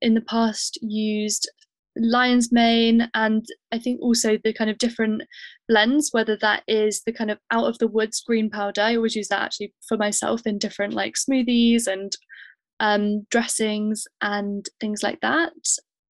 in 0.00 0.14
the 0.14 0.20
past 0.22 0.78
used 0.82 1.50
lion's 1.98 2.52
mane 2.52 3.08
and 3.14 3.44
I 3.72 3.78
think 3.78 4.00
also 4.00 4.38
the 4.42 4.52
kind 4.52 4.70
of 4.70 4.78
different 4.78 5.22
blends, 5.68 6.10
whether 6.12 6.36
that 6.40 6.62
is 6.68 7.02
the 7.04 7.12
kind 7.12 7.30
of 7.30 7.38
out 7.50 7.66
of 7.66 7.78
the 7.78 7.88
woods 7.88 8.22
green 8.26 8.50
powder. 8.50 8.80
I 8.80 8.96
always 8.96 9.16
use 9.16 9.28
that 9.28 9.42
actually 9.42 9.72
for 9.86 9.96
myself 9.96 10.46
in 10.46 10.58
different 10.58 10.94
like 10.94 11.14
smoothies 11.14 11.86
and 11.86 12.12
um, 12.80 13.26
dressings 13.30 14.04
and 14.20 14.66
things 14.80 15.02
like 15.02 15.20
that. 15.20 15.52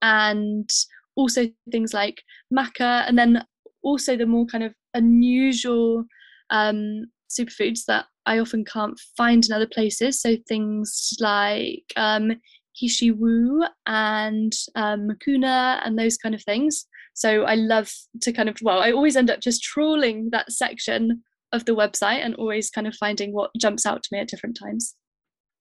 And 0.03 0.69
also 1.17 1.47
things 1.73 1.93
like 1.93 2.23
maca, 2.55 3.05
and 3.09 3.19
then 3.19 3.45
also 3.83 4.17
the 4.17 4.27
more 4.27 4.47
kind 4.47 4.65
of 4.65 4.73
unusual 4.95 6.05
um, 6.51 7.07
superfoods 7.29 7.85
that 7.87 8.07
I 8.27 8.39
often 8.39 8.65
can't 8.65 8.99
find 9.17 9.45
in 9.45 9.53
other 9.53 9.67
places. 9.67 10.21
So 10.21 10.37
things 10.47 11.15
like 11.21 11.85
um, 11.97 12.33
He 12.79 12.87
Shou 12.89 13.15
Wu 13.15 13.65
and 13.87 14.53
um, 14.77 15.09
Mucuna 15.09 15.81
and 15.85 15.99
those 15.99 16.17
kind 16.17 16.35
of 16.35 16.43
things. 16.45 16.87
So 17.15 17.43
I 17.43 17.57
love 17.57 17.93
to 18.23 18.33
kind 18.33 18.49
of, 18.49 18.57
well, 18.63 18.81
I 18.81 18.93
always 18.93 19.17
end 19.17 19.31
up 19.31 19.41
just 19.41 19.65
trawling 19.65 20.31
that 20.31 20.53
section 20.53 21.25
of 21.53 21.65
the 21.65 21.75
website 21.75 22.25
and 22.25 22.37
always 22.37 22.71
kind 22.71 22.87
of 22.87 22.95
finding 22.95 23.33
what 23.33 23.51
jumps 23.59 23.85
out 23.85 24.05
to 24.05 24.09
me 24.13 24.21
at 24.21 24.29
different 24.29 24.57
times. 24.57 24.95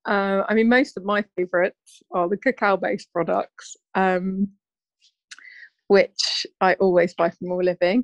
Uh, 0.05 0.43
I 0.47 0.53
mean, 0.53 0.69
most 0.69 0.95
of 0.95 1.05
my 1.05 1.23
favourites 1.35 2.01
are 2.11 2.29
the 2.29 2.37
cacao 2.37 2.77
based 2.77 3.11
products, 3.11 3.75
um, 3.95 4.49
which 5.87 6.45
I 6.61 6.75
always 6.75 7.15
buy 7.15 7.31
from 7.31 7.49
Raw 7.49 7.57
Living, 7.57 8.03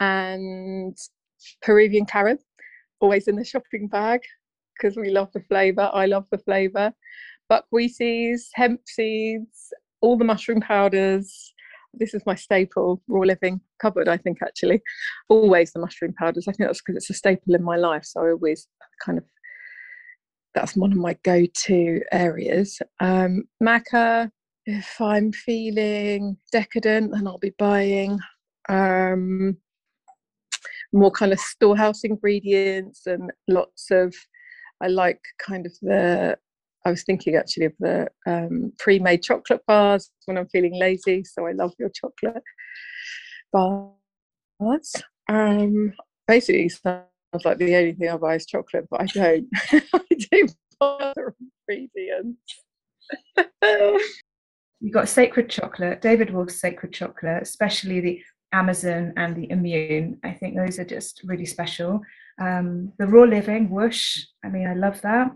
and 0.00 0.96
Peruvian 1.62 2.06
carob, 2.06 2.38
always 2.98 3.28
in 3.28 3.36
the 3.36 3.44
shopping 3.44 3.86
bag 3.86 4.20
because 4.74 4.96
we 4.96 5.10
love 5.10 5.30
the 5.32 5.40
flavour. 5.40 5.90
I 5.92 6.06
love 6.06 6.26
the 6.30 6.38
flavour. 6.38 6.92
Buckwheat 7.48 7.94
seeds, 7.94 8.50
hemp 8.54 8.80
seeds, 8.86 9.72
all 10.00 10.16
the 10.16 10.24
mushroom 10.24 10.60
powders. 10.60 11.54
This 11.94 12.14
is 12.14 12.22
my 12.26 12.34
staple 12.34 13.02
raw 13.08 13.22
living 13.22 13.60
cupboard, 13.80 14.08
I 14.08 14.18
think, 14.18 14.38
actually. 14.42 14.82
Always 15.28 15.72
the 15.72 15.80
mushroom 15.80 16.12
powders. 16.12 16.46
I 16.46 16.52
think 16.52 16.68
that's 16.68 16.80
because 16.80 16.96
it's 16.96 17.10
a 17.10 17.14
staple 17.14 17.54
in 17.54 17.62
my 17.62 17.76
life. 17.76 18.04
So 18.04 18.24
I 18.24 18.30
always 18.30 18.68
kind 19.04 19.18
of 19.18 19.24
that's 20.54 20.76
one 20.76 20.92
of 20.92 20.98
my 20.98 21.16
go-to 21.22 22.00
areas. 22.10 22.80
Um, 23.00 23.44
maca, 23.62 24.30
if 24.66 25.00
I'm 25.00 25.32
feeling 25.32 26.36
decadent, 26.52 27.12
then 27.12 27.26
I'll 27.26 27.38
be 27.38 27.54
buying 27.58 28.18
um, 28.68 29.56
more 30.92 31.10
kind 31.10 31.32
of 31.32 31.38
storehouse 31.38 32.04
ingredients 32.04 33.06
and 33.06 33.30
lots 33.46 33.90
of. 33.90 34.14
I 34.80 34.88
like 34.88 35.20
kind 35.38 35.66
of 35.66 35.72
the. 35.82 36.36
I 36.88 36.92
was 36.92 37.04
thinking 37.04 37.36
actually 37.36 37.66
of 37.66 37.74
the 37.78 38.08
um, 38.26 38.72
pre-made 38.78 39.22
chocolate 39.22 39.60
bars 39.66 40.10
when 40.24 40.38
I'm 40.38 40.48
feeling 40.48 40.74
lazy. 40.74 41.22
So 41.22 41.46
I 41.46 41.52
love 41.52 41.74
your 41.78 41.90
chocolate 41.90 42.42
bars. 43.52 44.94
Um, 45.28 45.92
basically, 46.26 46.70
sounds 46.70 47.04
like 47.44 47.58
the 47.58 47.76
only 47.76 47.92
thing 47.92 48.08
I 48.08 48.16
buy 48.16 48.36
is 48.36 48.46
chocolate, 48.46 48.86
but 48.90 49.02
I 49.02 49.04
don't. 49.04 49.46
I 49.72 50.00
do 50.10 50.48
buy 50.80 51.12
other 51.14 51.36
ingredients. 51.68 52.62
You've 54.80 54.94
got 54.94 55.10
sacred 55.10 55.50
chocolate, 55.50 56.00
David 56.00 56.32
Wolfe's 56.32 56.58
sacred 56.58 56.94
chocolate, 56.94 57.42
especially 57.42 58.00
the 58.00 58.22
Amazon 58.52 59.12
and 59.18 59.36
the 59.36 59.50
Immune. 59.50 60.20
I 60.24 60.32
think 60.32 60.56
those 60.56 60.78
are 60.78 60.86
just 60.86 61.20
really 61.24 61.44
special. 61.44 62.00
Um, 62.40 62.94
the 62.98 63.06
Raw 63.06 63.24
Living 63.24 63.68
Whoosh, 63.68 64.24
I 64.42 64.48
mean, 64.48 64.66
I 64.66 64.74
love 64.74 65.02
that. 65.02 65.32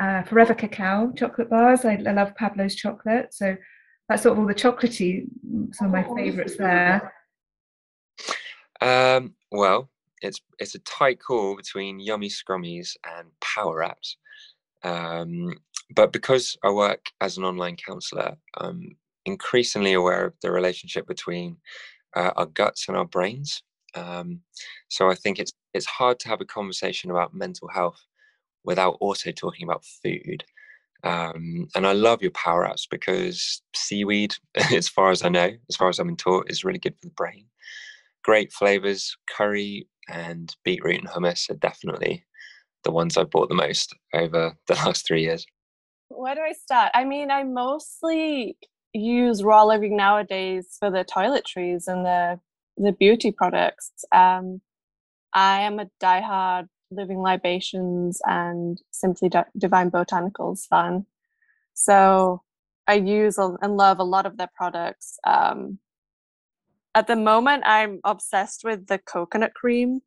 Uh, 0.00 0.22
Forever 0.22 0.54
Cacao 0.54 1.12
chocolate 1.14 1.50
bars, 1.50 1.84
I, 1.84 1.92
I, 2.06 2.12
love 2.12 2.34
Pablo's 2.34 2.74
chocolate. 2.74 3.34
So 3.34 3.54
that's 4.08 4.22
sort 4.22 4.32
of 4.32 4.38
all 4.38 4.46
the 4.46 4.54
chocolatey, 4.54 5.26
some 5.72 5.88
of 5.88 5.92
my 5.92 6.06
oh, 6.08 6.16
favourites 6.16 6.56
there. 6.56 7.12
Um, 8.80 9.34
well, 9.52 9.90
it's 10.22 10.40
it's 10.58 10.74
a 10.74 10.78
tight 10.80 11.18
call 11.20 11.54
between 11.54 12.00
yummy 12.00 12.30
scrummies 12.30 12.96
and 13.18 13.28
power 13.42 13.76
wraps. 13.76 14.16
Um, 14.82 15.54
but 15.94 16.12
because 16.12 16.56
I 16.64 16.70
work 16.70 17.04
as 17.20 17.36
an 17.36 17.44
online 17.44 17.76
counselor, 17.76 18.36
I'm 18.56 18.96
increasingly 19.26 19.92
aware 19.92 20.24
of 20.24 20.34
the 20.40 20.50
relationship 20.50 21.06
between 21.06 21.58
uh, 22.16 22.30
our 22.36 22.46
guts 22.46 22.88
and 22.88 22.96
our 22.96 23.04
brains. 23.04 23.62
Um, 23.94 24.40
so 24.88 25.10
I 25.10 25.14
think 25.14 25.38
it's 25.38 25.52
it's 25.74 25.86
hard 25.86 26.18
to 26.20 26.28
have 26.28 26.40
a 26.40 26.46
conversation 26.46 27.10
about 27.10 27.34
mental 27.34 27.68
health 27.68 28.00
without 28.64 28.96
also 29.00 29.32
talking 29.32 29.66
about 29.66 29.84
food. 29.84 30.44
Um, 31.02 31.66
and 31.74 31.86
I 31.86 31.92
love 31.92 32.20
your 32.20 32.30
power 32.32 32.62
wraps 32.62 32.86
because 32.90 33.62
seaweed, 33.74 34.34
as 34.72 34.88
far 34.88 35.10
as 35.10 35.24
I 35.24 35.28
know, 35.28 35.50
as 35.68 35.76
far 35.76 35.88
as 35.88 35.98
I've 35.98 36.06
been 36.06 36.16
taught, 36.16 36.50
is 36.50 36.64
really 36.64 36.78
good 36.78 36.94
for 37.00 37.06
the 37.06 37.14
brain. 37.14 37.46
Great 38.22 38.52
flavors, 38.52 39.16
curry 39.34 39.88
and 40.08 40.54
beetroot 40.64 41.00
and 41.00 41.08
hummus 41.08 41.48
are 41.50 41.54
definitely 41.54 42.24
the 42.84 42.90
ones 42.90 43.16
I've 43.16 43.30
bought 43.30 43.48
the 43.48 43.54
most 43.54 43.94
over 44.14 44.54
the 44.66 44.74
last 44.74 45.06
three 45.06 45.22
years. 45.22 45.46
Where 46.08 46.34
do 46.34 46.40
I 46.40 46.52
start? 46.52 46.90
I 46.94 47.04
mean, 47.04 47.30
I 47.30 47.44
mostly 47.44 48.56
use 48.92 49.44
raw 49.44 49.64
living 49.64 49.96
nowadays 49.96 50.76
for 50.78 50.90
the 50.90 51.04
toiletries 51.04 51.84
and 51.86 52.04
the 52.04 52.40
the 52.76 52.92
beauty 52.92 53.30
products. 53.30 53.92
Um, 54.10 54.60
I 55.34 55.60
am 55.60 55.78
a 55.78 55.86
diehard 56.02 56.68
Living 56.90 57.18
Libations 57.18 58.20
and 58.24 58.80
Simply 58.90 59.30
Divine 59.56 59.90
Botanicals 59.90 60.66
fan. 60.66 61.06
So 61.74 62.42
I 62.86 62.94
use 62.94 63.38
and 63.38 63.76
love 63.76 63.98
a 63.98 64.04
lot 64.04 64.26
of 64.26 64.36
their 64.36 64.50
products. 64.54 65.18
Um, 65.24 65.78
at 66.94 67.06
the 67.06 67.16
moment, 67.16 67.62
I'm 67.64 68.00
obsessed 68.04 68.64
with 68.64 68.86
the 68.88 68.98
coconut 68.98 69.54
cream 69.54 70.00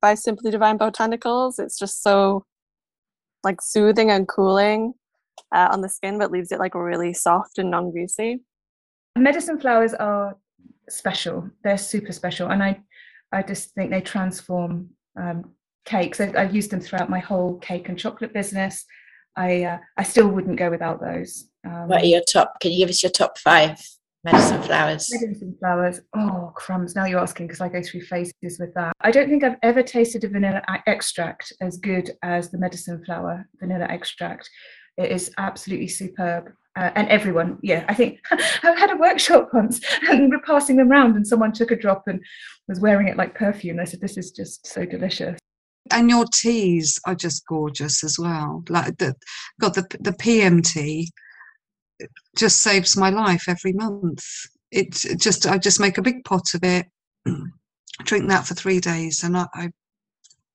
by 0.00 0.14
Simply 0.14 0.50
Divine 0.50 0.78
Botanicals. 0.78 1.58
It's 1.58 1.78
just 1.78 2.02
so 2.02 2.44
like 3.42 3.60
soothing 3.60 4.10
and 4.10 4.28
cooling 4.28 4.94
uh, 5.52 5.68
on 5.72 5.80
the 5.80 5.88
skin, 5.88 6.18
but 6.18 6.30
leaves 6.30 6.52
it 6.52 6.60
like 6.60 6.74
really 6.74 7.12
soft 7.12 7.58
and 7.58 7.70
non-greasy. 7.70 8.40
Medicine 9.16 9.58
flowers 9.58 9.94
are 9.94 10.36
special. 10.88 11.50
They're 11.64 11.78
super 11.78 12.12
special, 12.12 12.50
and 12.50 12.62
I, 12.62 12.80
I 13.32 13.42
just 13.42 13.74
think 13.74 13.90
they 13.90 14.00
transform 14.00 14.90
um, 15.16 15.52
cakes. 15.88 16.20
I've, 16.20 16.36
I've, 16.36 16.54
used 16.54 16.70
them 16.70 16.80
throughout 16.80 17.10
my 17.10 17.18
whole 17.18 17.58
cake 17.58 17.88
and 17.88 17.98
chocolate 17.98 18.34
business. 18.34 18.84
I, 19.36 19.64
uh, 19.64 19.78
I 19.96 20.02
still 20.02 20.28
wouldn't 20.28 20.58
go 20.58 20.70
without 20.70 21.00
those. 21.00 21.48
Um, 21.66 21.88
what 21.88 22.02
are 22.02 22.06
your 22.06 22.22
top? 22.22 22.60
Can 22.60 22.72
you 22.72 22.78
give 22.78 22.90
us 22.90 23.02
your 23.02 23.12
top 23.12 23.38
five? 23.38 23.80
medicine 24.24 24.62
flowers. 24.62 25.08
Medicine 25.20 25.56
flowers. 25.58 26.00
Oh, 26.14 26.52
crumbs. 26.54 26.94
Now 26.94 27.04
you're 27.04 27.20
asking 27.20 27.46
because 27.46 27.60
I 27.60 27.68
go 27.68 27.82
through 27.82 28.02
phases 28.02 28.58
with 28.58 28.74
that. 28.74 28.92
I 29.00 29.10
don't 29.10 29.28
think 29.28 29.44
I've 29.44 29.58
ever 29.62 29.82
tasted 29.82 30.24
a 30.24 30.28
vanilla 30.28 30.62
extract 30.86 31.52
as 31.60 31.76
good 31.78 32.10
as 32.22 32.50
the 32.50 32.58
medicine 32.58 33.02
flower 33.04 33.48
vanilla 33.60 33.86
extract. 33.88 34.48
It 34.96 35.12
is 35.12 35.30
absolutely 35.38 35.88
superb. 35.88 36.52
uh, 36.76 36.90
and 36.94 37.08
everyone, 37.08 37.58
yeah, 37.62 37.84
I 37.88 37.94
think 37.94 38.18
I 38.30 38.72
had 38.78 38.90
a 38.90 38.96
workshop 38.96 39.50
once 39.52 39.80
and 40.08 40.30
we're 40.30 40.40
passing 40.40 40.76
them 40.76 40.90
around, 40.90 41.16
and 41.16 41.26
someone 41.26 41.52
took 41.52 41.70
a 41.70 41.76
drop 41.76 42.04
and 42.06 42.20
was 42.66 42.80
wearing 42.80 43.08
it 43.08 43.16
like 43.16 43.34
perfume. 43.34 43.80
I 43.80 43.84
said, 43.84 44.00
"This 44.00 44.16
is 44.16 44.32
just 44.32 44.66
so 44.66 44.84
delicious." 44.84 45.38
And 45.90 46.10
your 46.10 46.24
teas 46.26 46.98
are 47.06 47.14
just 47.14 47.46
gorgeous 47.46 48.04
as 48.04 48.18
well. 48.18 48.64
Like 48.68 48.98
the, 48.98 49.14
got 49.60 49.74
the 49.74 49.82
the 50.00 50.12
PMT 50.12 51.06
just 52.36 52.60
saves 52.60 52.96
my 52.96 53.10
life 53.10 53.48
every 53.48 53.72
month. 53.72 54.24
It 54.70 54.92
just 55.18 55.46
I 55.46 55.58
just 55.58 55.80
make 55.80 55.98
a 55.98 56.02
big 56.02 56.24
pot 56.24 56.54
of 56.54 56.62
it, 56.62 56.86
drink 58.04 58.28
that 58.28 58.46
for 58.46 58.54
three 58.54 58.80
days, 58.80 59.24
and 59.24 59.36
I, 59.36 59.46
I 59.54 59.70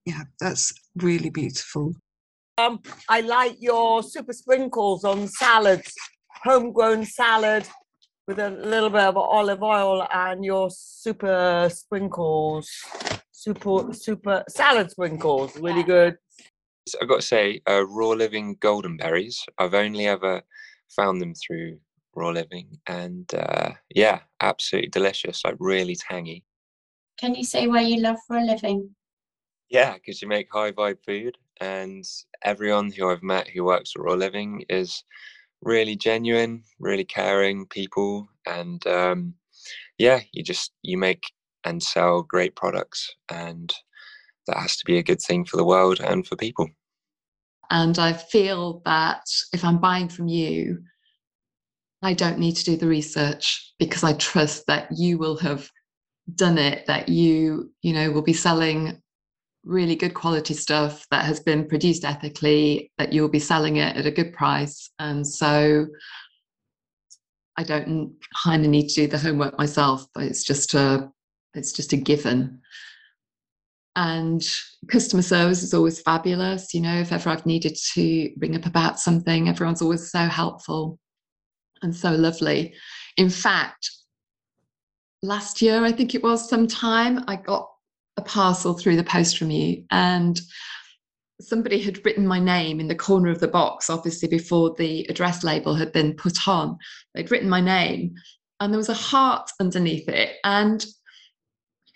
yeah, 0.06 0.24
that's 0.40 0.74
really 0.96 1.30
beautiful. 1.30 1.94
Um, 2.58 2.82
I 3.10 3.22
like 3.22 3.58
your 3.60 4.04
super 4.04 4.34
sprinkles 4.34 5.04
on 5.04 5.28
salads, 5.28 5.94
homegrown 6.44 7.06
salad 7.06 7.68
with 8.28 8.40
a 8.40 8.52
little 8.52 8.90
bit 8.90 9.02
of 9.02 9.18
olive 9.18 9.64
oil 9.64 10.08
and 10.14 10.46
your 10.46 10.70
super 10.70 11.70
sprinkles, 11.74 12.70
super 13.44 13.94
super 13.94 14.44
salad 14.48 14.90
sprinkles, 14.90 15.58
really 15.60 15.84
good. 15.84 16.18
I've 17.02 17.10
got 17.10 17.22
to 17.22 17.28
say, 17.28 17.62
uh, 17.70 17.86
raw 17.88 18.10
living 18.10 18.58
golden 18.60 18.98
berries. 18.98 19.44
I've 19.58 19.74
only 19.74 20.08
ever 20.08 20.42
found 20.96 21.22
them 21.22 21.34
through 21.36 21.78
raw 22.16 22.30
living, 22.30 22.80
and 22.88 23.30
uh, 23.34 23.72
yeah, 23.94 24.20
absolutely 24.42 24.90
delicious. 24.90 25.44
Like 25.44 25.56
really 25.60 25.96
tangy. 25.96 26.44
Can 27.20 27.36
you 27.36 27.44
say 27.44 27.68
where 27.68 27.82
you 27.82 28.02
love 28.02 28.18
for 28.28 28.38
a 28.38 28.44
living? 28.44 28.90
Yeah, 29.70 29.94
because 29.94 30.22
you 30.22 30.28
make 30.28 30.48
high 30.52 30.72
vibe 30.72 31.04
food, 31.06 31.38
and 31.60 32.04
everyone 32.44 32.92
who 32.92 33.10
I've 33.10 33.24
met 33.24 33.48
who 33.48 33.66
works 33.66 33.94
at 33.96 34.02
Raw 34.02 34.14
Living 34.14 34.64
is 34.70 35.04
really 35.62 35.96
genuine, 35.96 36.64
really 36.80 37.06
caring 37.06 37.66
people, 37.68 38.28
and 38.46 38.86
um, 38.88 39.34
yeah, 39.98 40.22
you 40.32 40.44
just 40.44 40.72
you 40.82 40.98
make 40.98 41.24
and 41.66 41.82
sell 41.82 42.24
great 42.24 42.56
products, 42.56 43.14
and 43.32 43.74
that 44.48 44.58
has 44.58 44.76
to 44.78 44.86
be 44.86 44.98
a 44.98 45.04
good 45.04 45.22
thing 45.22 45.46
for 45.46 45.58
the 45.58 45.66
world 45.66 46.00
and 46.00 46.26
for 46.26 46.36
people. 46.36 46.70
And 47.70 47.98
I 47.98 48.14
feel 48.14 48.82
that 48.86 49.24
if 49.54 49.64
I'm 49.64 49.80
buying 49.80 50.10
from 50.10 50.28
you, 50.28 50.84
I 52.02 52.14
don't 52.14 52.38
need 52.38 52.58
to 52.58 52.66
do 52.66 52.76
the 52.76 52.88
research 52.88 53.74
because 53.80 54.04
I 54.04 54.14
trust 54.14 54.68
that 54.68 54.90
you 54.92 55.18
will 55.18 55.38
have 55.38 55.70
done 56.36 56.58
it, 56.58 56.86
that 56.88 57.08
you, 57.10 57.72
you 57.82 57.94
know, 57.94 58.12
will 58.12 58.22
be 58.22 58.34
selling 58.34 59.02
really 59.64 59.96
good 59.96 60.14
quality 60.14 60.54
stuff 60.54 61.08
that 61.10 61.24
has 61.24 61.40
been 61.40 61.66
produced 61.66 62.04
ethically, 62.04 62.92
that 62.98 63.14
you'll 63.14 63.30
be 63.30 63.40
selling 63.40 63.78
it 63.78 63.96
at 63.96 64.06
a 64.06 64.12
good 64.12 64.34
price. 64.34 64.90
And 65.00 65.26
so 65.26 65.88
I 67.56 67.64
don't 67.64 68.16
kind 68.44 68.66
of 68.66 68.70
need 68.70 68.90
to 68.90 68.96
do 68.96 69.08
the 69.08 69.18
homework 69.18 69.58
myself, 69.58 70.06
but 70.14 70.26
it's 70.26 70.44
just 70.44 70.74
a 70.74 71.10
it's 71.54 71.72
just 71.72 71.94
a 71.94 71.98
given. 71.98 72.62
And 73.96 74.44
customer 74.88 75.22
service 75.22 75.62
is 75.62 75.74
always 75.74 76.02
fabulous. 76.02 76.74
You 76.74 76.82
know, 76.82 76.96
if 76.96 77.12
ever 77.12 77.30
I've 77.30 77.46
needed 77.46 77.78
to 77.94 78.32
ring 78.38 78.56
up 78.56 78.66
about 78.66 79.00
something, 79.00 79.48
everyone's 79.48 79.82
always 79.82 80.10
so 80.10 80.26
helpful 80.26 81.00
and 81.84 81.96
so 81.96 82.12
lovely. 82.12 82.74
In 83.18 83.30
fact, 83.30 83.92
last 85.22 85.62
year, 85.62 85.84
I 85.84 85.92
think 85.92 86.16
it 86.16 86.24
was 86.24 86.50
sometime, 86.50 87.24
I 87.28 87.36
got 87.36 87.70
a 88.18 88.22
parcel 88.22 88.74
through 88.74 88.96
the 88.96 89.04
post 89.04 89.38
from 89.38 89.52
you 89.52 89.84
and 89.92 90.40
somebody 91.42 91.82
had 91.82 92.04
written 92.06 92.26
my 92.26 92.40
name 92.40 92.80
in 92.80 92.88
the 92.88 92.96
corner 92.96 93.30
of 93.30 93.40
the 93.40 93.48
box 93.48 93.90
obviously 93.90 94.28
before 94.28 94.76
the 94.78 95.06
address 95.10 95.44
label 95.44 95.74
had 95.74 95.92
been 95.92 96.14
put 96.14 96.48
on 96.48 96.78
they'd 97.14 97.32
written 97.32 97.50
my 97.50 97.60
name 97.60 98.14
and 98.60 98.72
there 98.72 98.78
was 98.78 98.90
a 98.90 98.94
heart 98.94 99.50
underneath 99.60 100.08
it 100.08 100.36
and 100.44 100.86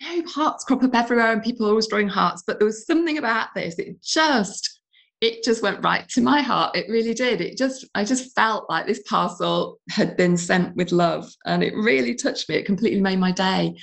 know 0.02 0.22
hearts 0.28 0.64
crop 0.64 0.82
up 0.82 0.94
everywhere 0.94 1.32
and 1.32 1.42
people 1.42 1.66
are 1.66 1.70
always 1.70 1.88
drawing 1.88 2.08
hearts 2.08 2.42
but 2.46 2.58
there 2.58 2.66
was 2.66 2.86
something 2.86 3.18
about 3.18 3.48
this 3.54 3.78
it 3.78 4.02
just 4.02 4.80
it 5.20 5.42
just 5.42 5.62
went 5.62 5.82
right 5.82 6.08
to 6.08 6.20
my 6.20 6.40
heart 6.40 6.76
it 6.76 6.88
really 6.88 7.14
did 7.14 7.40
it 7.40 7.58
just 7.58 7.86
i 7.94 8.04
just 8.04 8.34
felt 8.34 8.68
like 8.70 8.86
this 8.86 9.02
parcel 9.08 9.78
had 9.90 10.16
been 10.16 10.36
sent 10.36 10.74
with 10.76 10.92
love 10.92 11.28
and 11.46 11.62
it 11.62 11.74
really 11.74 12.14
touched 12.14 12.48
me 12.48 12.56
it 12.56 12.66
completely 12.66 13.00
made 13.00 13.18
my 13.18 13.32
day 13.32 13.74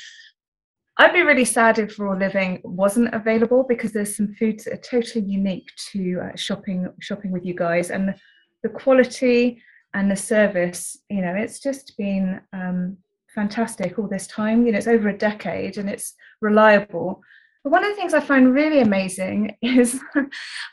I'd 0.97 1.11
be 1.11 1.23
really 1.23 1.43
sad 1.43 1.77
if 1.77 1.99
raw 1.99 2.13
living 2.13 2.61
wasn't 2.63 3.13
available 3.13 3.65
because 3.67 3.91
there's 3.91 4.15
some 4.15 4.33
foods 4.35 4.63
that 4.63 4.73
are 4.73 4.77
totally 4.77 5.25
unique 5.25 5.69
to 5.91 6.21
uh, 6.23 6.37
shopping 6.37 6.87
shopping 7.01 7.31
with 7.31 7.45
you 7.45 7.53
guys 7.53 7.91
and 7.91 8.15
the 8.63 8.69
quality 8.69 9.61
and 9.93 10.09
the 10.09 10.15
service. 10.15 10.97
You 11.09 11.21
know, 11.21 11.35
it's 11.35 11.59
just 11.59 11.97
been 11.97 12.39
um, 12.53 12.97
fantastic 13.35 13.99
all 13.99 14.07
this 14.07 14.25
time. 14.25 14.65
You 14.65 14.71
know, 14.71 14.77
it's 14.77 14.87
over 14.87 15.09
a 15.09 15.17
decade 15.17 15.77
and 15.77 15.89
it's 15.89 16.15
reliable. 16.41 17.21
But 17.63 17.71
one 17.71 17.83
of 17.83 17.91
the 17.91 17.95
things 17.95 18.13
I 18.13 18.21
find 18.21 18.53
really 18.53 18.79
amazing 18.79 19.57
is 19.61 19.99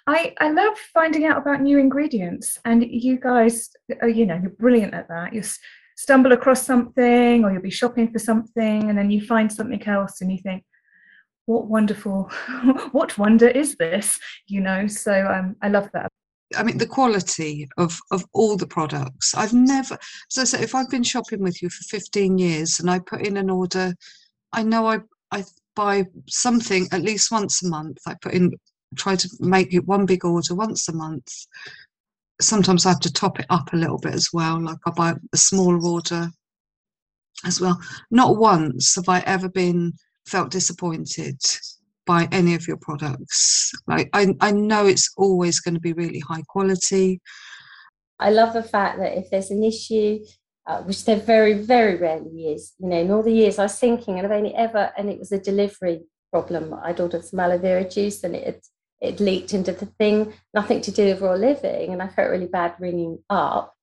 I 0.07 0.35
I 0.41 0.51
love 0.51 0.79
finding 0.95 1.27
out 1.27 1.39
about 1.39 1.61
new 1.61 1.79
ingredients, 1.79 2.59
and 2.65 2.85
you 2.89 3.19
guys, 3.19 3.71
are, 4.01 4.09
you 4.09 4.25
know, 4.27 4.39
you're 4.41 4.51
brilliant 4.51 4.95
at 4.95 5.09
that. 5.09 5.33
You're 5.35 5.45
stumble 5.97 6.33
across 6.33 6.65
something 6.65 7.45
or 7.45 7.53
you'll 7.53 7.63
be 7.63 7.71
shopping 7.71 8.11
for 8.11 8.19
something 8.19 8.89
and 8.89 8.97
then 8.99 9.11
you 9.11 9.21
find 9.21 9.53
something 9.53 9.83
else 9.87 10.21
and 10.21 10.33
you 10.33 10.39
think 10.39 10.65
what 11.47 11.67
wonderful 11.67 12.31
what 12.93 13.17
wonder 13.19 13.49
is 13.49 13.77
this 13.77 14.19
you 14.47 14.61
know 14.61 14.87
so 14.87 15.27
um, 15.27 15.55
i 15.63 15.69
love 15.69 15.89
that 15.93 16.11
I 16.57 16.63
mean, 16.63 16.79
the 16.79 16.87
quality 16.87 17.69
of, 17.79 17.99
of 18.11 18.25
all 18.33 18.57
the 18.57 18.67
products. 18.67 19.35
I've 19.35 19.53
never, 19.53 19.99
as 20.31 20.39
I 20.39 20.45
say, 20.45 20.63
if 20.63 20.75
I've 20.75 20.91
been 20.91 21.03
shopping 21.03 21.41
with 21.41 21.63
you 21.63 21.71
for 21.71 21.85
15 21.85 22.39
years 22.39 22.81
and 22.81 22.91
I 22.91 22.99
put 22.99 23.27
in 23.27 23.37
an 23.37 23.51
order, 23.51 23.95
I 24.53 24.63
know 24.63 24.87
I, 24.87 25.01
I 25.31 25.45
buy 25.75 26.07
something 26.29 26.89
at 26.93 27.03
least 27.03 27.33
once 27.33 27.63
a 27.63 27.69
month. 27.69 27.99
I 28.07 28.15
put 28.21 28.35
in, 28.35 28.53
try 28.97 29.17
to 29.17 29.29
make 29.41 29.73
it 29.73 29.87
one 29.87 30.07
big 30.07 30.25
order 30.25 30.55
once 30.55 30.89
a 30.89 30.93
month 30.93 31.33
sometimes 32.43 32.85
I 32.85 32.91
have 32.91 33.01
to 33.01 33.13
top 33.13 33.39
it 33.41 33.47
up 33.51 33.73
a 33.73 33.77
little 33.77 33.99
bit 33.99 34.15
as 34.15 34.31
well. 34.33 34.61
Like 34.61 34.79
I 34.87 34.91
buy 34.91 35.15
a 35.33 35.37
smaller 35.37 35.83
order 35.83 36.31
as 37.45 37.61
well. 37.61 37.81
Not 38.11 38.37
once 38.37 38.95
have 38.97 39.09
I 39.09 39.21
ever 39.21 39.49
been 39.49 39.93
felt 40.27 40.51
disappointed 40.51 41.41
by 42.07 42.29
any 42.33 42.55
of 42.55 42.67
your 42.67 42.77
products. 42.79 43.73
Like 43.87 44.09
I, 44.13 44.35
I 44.41 44.53
know 44.53 44.87
it's 44.87 45.13
always 45.17 45.61
going 45.61 45.75
to 45.75 45.81
be 45.81 45.93
really 45.93 46.21
high 46.21 46.43
quality. 46.49 47.21
I 48.19 48.31
love 48.31 48.53
the 48.55 48.63
fact 48.63 48.99
that 48.99 49.17
if 49.17 49.31
there's 49.31 49.51
an 49.51 49.65
issue, 49.65 50.21
uh, 50.67 50.83
which 50.83 51.05
there 51.05 51.17
very, 51.17 51.55
very 51.55 51.97
rarely 51.97 52.53
is, 52.53 52.73
you 52.79 52.89
know, 52.89 53.01
in 53.01 53.11
all 53.11 53.23
the 53.23 53.33
years 53.33 53.59
I 53.59 53.65
was 53.65 53.79
thinking, 53.79 54.19
and 54.19 54.27
I've 54.27 54.39
only 54.39 54.55
ever, 54.55 54.93
and 54.97 55.11
it 55.11 55.19
was 55.19 55.33
a 55.33 55.39
delivery 55.39 56.03
problem. 56.31 56.75
I'd 56.83 57.01
ordered 57.01 57.25
some 57.25 57.41
aloe 57.41 57.59
vera 57.59 57.89
juice 57.89 58.25
and 58.25 58.35
it 58.35 58.65
it 59.01 59.19
leaked 59.19 59.53
into 59.53 59.73
the 59.73 59.87
thing, 59.87 60.33
nothing 60.55 60.81
to 60.81 60.93
do 60.93 61.07
with 61.07 61.21
raw 61.21 61.35
living. 61.35 61.93
And 61.93 62.01
I 62.01 62.07
felt 62.07 62.31
really 62.31 62.47
bad 62.47 62.77
ringing 62.79 63.19
up. 63.29 63.75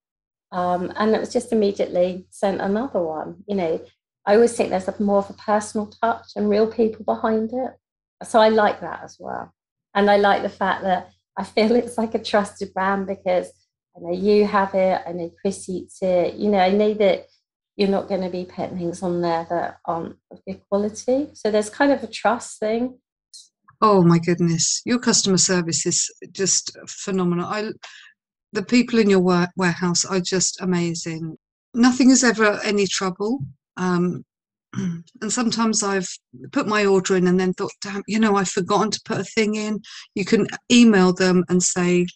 Um, 0.51 0.93
and 0.95 1.13
it 1.13 1.19
was 1.19 1.33
just 1.33 1.51
immediately 1.51 2.25
sent 2.29 2.61
another 2.61 3.01
one. 3.01 3.43
You 3.45 3.55
know, 3.55 3.85
I 4.25 4.35
always 4.35 4.55
think 4.55 4.69
there's 4.69 4.87
a 4.87 4.95
more 5.03 5.17
of 5.17 5.29
a 5.29 5.33
personal 5.33 5.87
touch 5.87 6.27
and 6.37 6.49
real 6.49 6.71
people 6.71 7.03
behind 7.03 7.51
it. 7.51 7.71
So 8.23 8.39
I 8.39 8.49
like 8.49 8.81
that 8.81 9.01
as 9.03 9.17
well. 9.19 9.53
And 9.95 10.09
I 10.09 10.17
like 10.17 10.43
the 10.43 10.49
fact 10.49 10.83
that 10.83 11.11
I 11.37 11.43
feel 11.43 11.75
it's 11.75 11.97
like 11.97 12.15
a 12.15 12.23
trusted 12.23 12.73
brand 12.73 13.07
because 13.07 13.51
I 13.95 14.01
know 14.01 14.13
you 14.13 14.45
have 14.45 14.73
it, 14.75 15.01
I 15.07 15.11
know 15.11 15.31
Chris 15.41 15.67
eats 15.69 16.01
it, 16.01 16.35
you 16.35 16.49
know, 16.49 16.59
I 16.59 16.71
know 16.71 16.93
that 16.95 17.27
you're 17.75 17.87
not 17.87 18.09
going 18.09 18.21
to 18.21 18.29
be 18.29 18.45
putting 18.45 18.77
things 18.77 19.01
on 19.01 19.21
there 19.21 19.47
that 19.49 19.77
aren't 19.85 20.17
of 20.31 20.43
good 20.45 20.61
quality. 20.69 21.29
So 21.33 21.49
there's 21.49 21.69
kind 21.69 21.91
of 21.91 22.03
a 22.03 22.07
trust 22.07 22.59
thing. 22.59 22.99
Oh 23.81 24.03
my 24.03 24.19
goodness, 24.19 24.81
your 24.85 24.99
customer 24.99 25.37
service 25.37 25.85
is 25.85 26.11
just 26.31 26.77
phenomenal. 26.87 27.45
I, 27.45 27.71
the 28.51 28.63
people 28.63 28.99
in 28.99 29.09
your 29.09 29.47
warehouse 29.55 30.03
are 30.03 30.19
just 30.19 30.59
amazing. 30.61 31.37
Nothing 31.73 32.09
is 32.09 32.23
ever 32.23 32.59
any 32.65 32.85
trouble. 32.85 33.39
Um, 33.77 34.25
and 34.73 35.31
sometimes 35.31 35.83
I've 35.83 36.09
put 36.51 36.67
my 36.67 36.85
order 36.85 37.15
in 37.15 37.27
and 37.27 37.39
then 37.39 37.53
thought, 37.53 37.71
damn, 37.81 38.03
you 38.07 38.19
know, 38.19 38.35
I've 38.35 38.49
forgotten 38.49 38.91
to 38.91 39.01
put 39.05 39.19
a 39.19 39.23
thing 39.23 39.55
in. 39.55 39.81
You 40.15 40.25
can 40.25 40.47
email 40.71 41.13
them 41.13 41.43
and 41.49 41.61
say, 41.61 42.07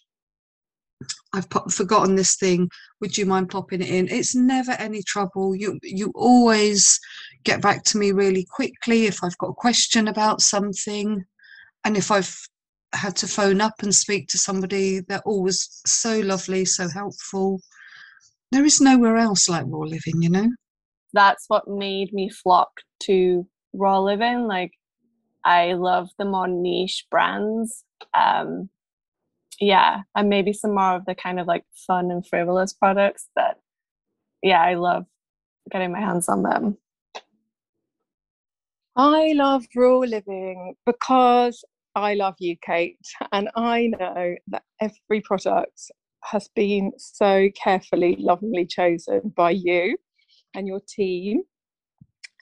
I've 1.32 1.50
put, 1.50 1.72
forgotten 1.72 2.14
this 2.14 2.36
thing. 2.36 2.70
Would 3.00 3.18
you 3.18 3.26
mind 3.26 3.50
popping 3.50 3.82
it 3.82 3.88
in? 3.88 4.08
It's 4.08 4.34
never 4.34 4.72
any 4.72 5.02
trouble. 5.02 5.54
You 5.56 5.78
you 5.82 6.12
always 6.14 6.98
get 7.44 7.60
back 7.60 7.82
to 7.84 7.98
me 7.98 8.12
really 8.12 8.46
quickly 8.50 9.06
if 9.06 9.22
I've 9.22 9.36
got 9.38 9.50
a 9.50 9.54
question 9.54 10.08
about 10.08 10.40
something 10.40 11.24
and 11.84 11.96
if 11.96 12.10
I've 12.10 12.36
had 12.94 13.16
to 13.16 13.26
phone 13.26 13.60
up 13.60 13.74
and 13.82 13.94
speak 13.94 14.28
to 14.28 14.38
somebody, 14.38 15.00
they're 15.00 15.20
always 15.26 15.82
so 15.84 16.20
lovely, 16.20 16.64
so 16.64 16.88
helpful. 16.88 17.60
There 18.52 18.64
is 18.64 18.80
nowhere 18.80 19.16
else 19.16 19.48
like 19.48 19.64
Raw 19.66 19.80
Living, 19.80 20.22
you 20.22 20.30
know? 20.30 20.48
That's 21.14 21.44
what 21.48 21.68
made 21.68 22.12
me 22.12 22.28
flock 22.28 22.82
to 23.04 23.46
Raw 23.72 24.00
Living. 24.00 24.46
Like, 24.46 24.72
I 25.44 25.74
love 25.74 26.10
the 26.18 26.24
more 26.24 26.48
niche 26.48 27.06
brands. 27.10 27.84
Um, 28.12 28.68
yeah, 29.60 30.02
and 30.16 30.28
maybe 30.28 30.52
some 30.52 30.74
more 30.74 30.96
of 30.96 31.04
the 31.06 31.14
kind 31.14 31.38
of 31.40 31.46
like 31.46 31.64
fun 31.86 32.10
and 32.10 32.26
frivolous 32.26 32.72
products 32.72 33.28
that 33.36 33.58
yeah, 34.42 34.60
I 34.60 34.74
love 34.74 35.06
getting 35.70 35.92
my 35.92 36.00
hands 36.00 36.28
on 36.28 36.42
them. 36.42 36.76
I 38.96 39.32
love 39.32 39.64
raw 39.74 39.98
living 39.98 40.74
because 40.84 41.64
I 41.94 42.14
love 42.14 42.34
you, 42.38 42.56
Kate, 42.64 42.98
and 43.32 43.48
I 43.56 43.86
know 43.98 44.34
that 44.48 44.62
every 44.80 45.20
product 45.22 45.80
has 46.24 46.48
been 46.54 46.92
so 46.98 47.48
carefully, 47.60 48.16
lovingly 48.18 48.66
chosen 48.66 49.32
by 49.34 49.50
you 49.50 49.96
and 50.54 50.66
your 50.66 50.80
team. 50.86 51.42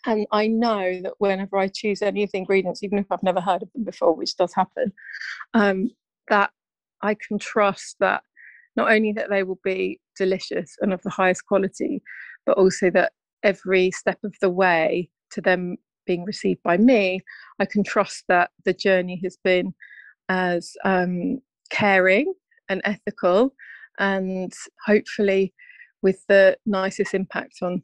And 0.05 0.27
I 0.33 0.49
know 0.49 1.01
that 1.03 1.15
whenever 1.19 1.57
I 1.57 1.69
choose 1.69 2.03
any 2.03 2.23
of 2.25 2.33
the 2.33 2.39
ingredients, 2.39 2.83
even 2.83 2.99
if 2.99 3.07
I've 3.11 3.23
never 3.23 3.41
heard 3.41 3.63
of 3.63 3.73
them 3.73 3.85
before, 3.85 4.15
which 4.15 4.37
does 4.37 4.53
happen, 4.55 4.93
um, 5.55 5.91
that 6.29 6.51
I 7.03 7.15
can 7.15 7.39
trust 7.39 7.97
that 8.01 8.23
not 8.75 8.91
only 8.91 9.13
that 9.13 9.29
they 9.31 9.43
will 9.43 9.61
be 9.63 10.01
delicious 10.17 10.77
and 10.81 10.93
of 10.93 11.03
the 11.03 11.11
highest 11.11 11.47
quality, 11.47 12.03
but 12.47 12.57
also 12.57 12.91
that 12.91 13.13
every 13.43 13.91
step 13.91 14.19
of 14.25 14.35
the 14.41 14.51
way 14.51 15.09
to 15.31 15.41
them 15.41 15.77
being 16.07 16.25
received 16.25 16.63
by 16.63 16.77
me, 16.77 17.21
I 17.61 17.65
can 17.65 17.85
trust 17.85 18.25
that 18.29 18.51
the 18.65 18.73
journey 18.73 19.21
has 19.23 19.37
been 19.45 19.75
as 20.29 20.73
um, 20.85 21.41
caring 21.71 22.33
and 22.69 22.81
ethical, 22.85 23.55
and 23.99 24.53
hopefully 24.85 25.55
with 26.03 26.25
the 26.29 26.57
nicest 26.67 27.15
impact 27.15 27.59
on 27.63 27.83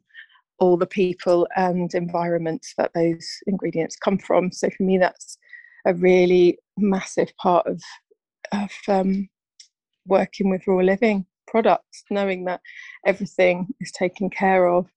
all 0.59 0.77
the 0.77 0.85
people 0.85 1.47
and 1.55 1.93
environments 1.93 2.73
that 2.77 2.91
those 2.93 3.27
ingredients 3.47 3.95
come 3.95 4.17
from. 4.17 4.51
So 4.51 4.69
for 4.69 4.83
me, 4.83 4.97
that's 4.97 5.37
a 5.85 5.93
really 5.93 6.57
massive 6.77 7.35
part 7.37 7.65
of 7.67 7.81
of 8.51 8.71
um, 8.87 9.29
working 10.05 10.49
with 10.49 10.65
raw 10.67 10.77
living 10.77 11.25
products, 11.47 12.03
knowing 12.09 12.45
that 12.45 12.61
everything 13.05 13.67
is 13.79 13.91
taken 13.91 14.29
care 14.29 14.67
of 14.67 14.87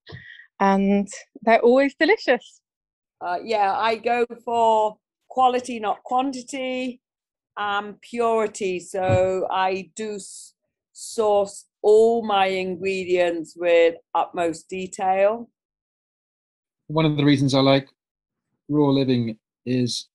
and 0.61 1.09
they're 1.42 1.61
always 1.61 1.94
delicious. 1.98 2.61
Uh, 3.20 3.38
yeah, 3.42 3.77
I 3.77 3.96
go 3.96 4.25
for 4.44 4.96
quality, 5.29 5.81
not 5.81 6.03
quantity, 6.05 7.01
and 7.57 8.01
purity. 8.01 8.81
So 8.81 9.46
I 9.51 9.90
do 9.96 10.18
source 10.92 11.66
all 11.83 12.25
my 12.25 12.47
ingredients 12.47 13.55
with 13.57 13.97
utmost 14.14 14.68
detail. 14.68 15.51
One 16.87 17.05
of 17.05 17.16
the 17.16 17.25
reasons 17.25 17.55
I 17.55 17.61
like 17.61 17.88
raw 18.68 18.88
living 18.88 19.38
is 19.66 20.09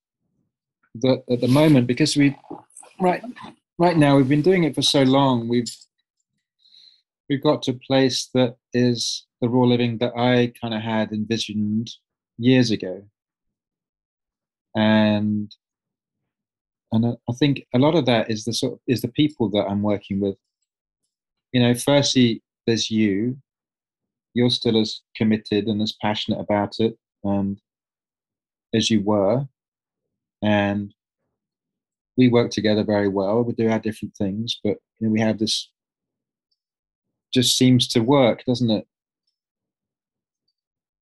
that 0.96 1.24
at 1.30 1.42
the 1.42 1.48
moment, 1.48 1.88
because 1.88 2.16
we 2.16 2.36
right 3.00 3.22
right 3.78 3.98
now 3.98 4.18
we've 4.18 4.30
been 4.30 4.42
doing 4.42 4.64
it 4.64 4.76
for 4.76 4.82
so 4.82 5.04
long, 5.04 5.48
we've 5.48 5.74
we've 7.30 7.44
got 7.44 7.62
to 7.64 7.72
a 7.72 7.80
place 7.88 8.30
that 8.34 8.56
is 8.74 9.26
the 9.42 9.50
raw 9.50 9.66
living 9.66 9.98
that 10.00 10.14
I 10.18 10.54
kind 10.60 10.74
of 10.74 10.82
had 10.82 11.12
envisioned 11.12 11.92
years 12.38 12.72
ago. 12.72 13.04
And 14.76 15.54
and 16.92 17.06
I- 17.06 17.34
think 17.34 17.68
a 17.74 17.80
lot 17.80 17.96
of 17.96 18.06
that 18.06 18.32
is 18.32 18.46
the 18.46 18.54
sort 18.54 18.74
of, 18.74 18.80
is 18.88 19.02
the 19.02 19.10
people 19.10 19.50
that 19.50 19.66
I'm 19.70 19.82
working 19.82 20.20
with. 20.20 20.38
You 21.52 21.62
know, 21.62 21.74
firstly, 21.74 22.44
there's 22.66 22.92
you. 22.92 23.38
You're 24.34 24.50
still 24.50 24.80
as 24.80 25.02
committed 25.16 25.68
and 25.68 25.82
as 25.82 25.96
passionate 26.02 26.40
about 26.40 26.76
it, 26.80 26.98
and 27.24 27.60
as 28.74 28.90
you 28.90 29.02
were, 29.02 29.48
and 30.44 30.94
we 32.18 32.28
work 32.28 32.52
together 32.52 32.84
very 32.84 33.08
well. 33.08 33.44
We 33.44 33.54
do 33.54 33.70
our 33.70 33.80
different 33.80 34.16
things, 34.16 34.60
but 34.64 34.78
you 35.00 35.08
know, 35.08 35.10
we 35.10 35.22
have 35.22 35.40
this. 35.40 35.70
Just 37.34 37.58
seems 37.58 37.88
to 37.90 38.00
work, 38.00 38.44
doesn't 38.46 38.70
it? 38.70 38.88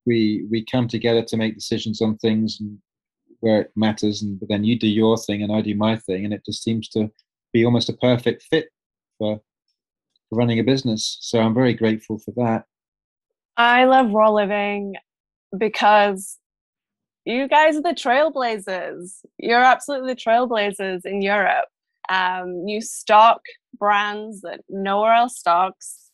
we 0.05 0.45
we 0.49 0.63
come 0.63 0.87
together 0.87 1.23
to 1.23 1.37
make 1.37 1.55
decisions 1.55 2.01
on 2.01 2.17
things 2.17 2.59
and 2.59 2.77
where 3.39 3.61
it 3.61 3.71
matters 3.75 4.21
and 4.21 4.39
but 4.39 4.49
then 4.49 4.63
you 4.63 4.77
do 4.77 4.87
your 4.87 5.17
thing 5.17 5.43
and 5.43 5.51
I 5.51 5.61
do 5.61 5.75
my 5.75 5.97
thing 5.97 6.25
and 6.25 6.33
it 6.33 6.45
just 6.45 6.63
seems 6.63 6.87
to 6.89 7.11
be 7.53 7.65
almost 7.65 7.89
a 7.89 7.93
perfect 7.93 8.43
fit 8.43 8.69
for, 9.17 9.37
for 9.37 9.41
running 10.35 10.59
a 10.59 10.63
business 10.63 11.17
so 11.21 11.39
I'm 11.39 11.53
very 11.53 11.73
grateful 11.73 12.19
for 12.19 12.31
that 12.37 12.65
I 13.57 13.85
love 13.85 14.11
raw 14.11 14.31
living 14.31 14.95
because 15.57 16.37
you 17.25 17.47
guys 17.47 17.75
are 17.75 17.81
the 17.81 17.89
trailblazers. 17.89 19.19
You're 19.37 19.63
absolutely 19.63 20.13
the 20.13 20.19
trailblazers 20.19 21.05
in 21.05 21.21
Europe. 21.21 21.65
Um, 22.09 22.65
you 22.67 22.81
stock 22.81 23.41
brands 23.77 24.41
that 24.41 24.61
nowhere 24.69 25.13
else 25.13 25.39
stocks 25.39 26.11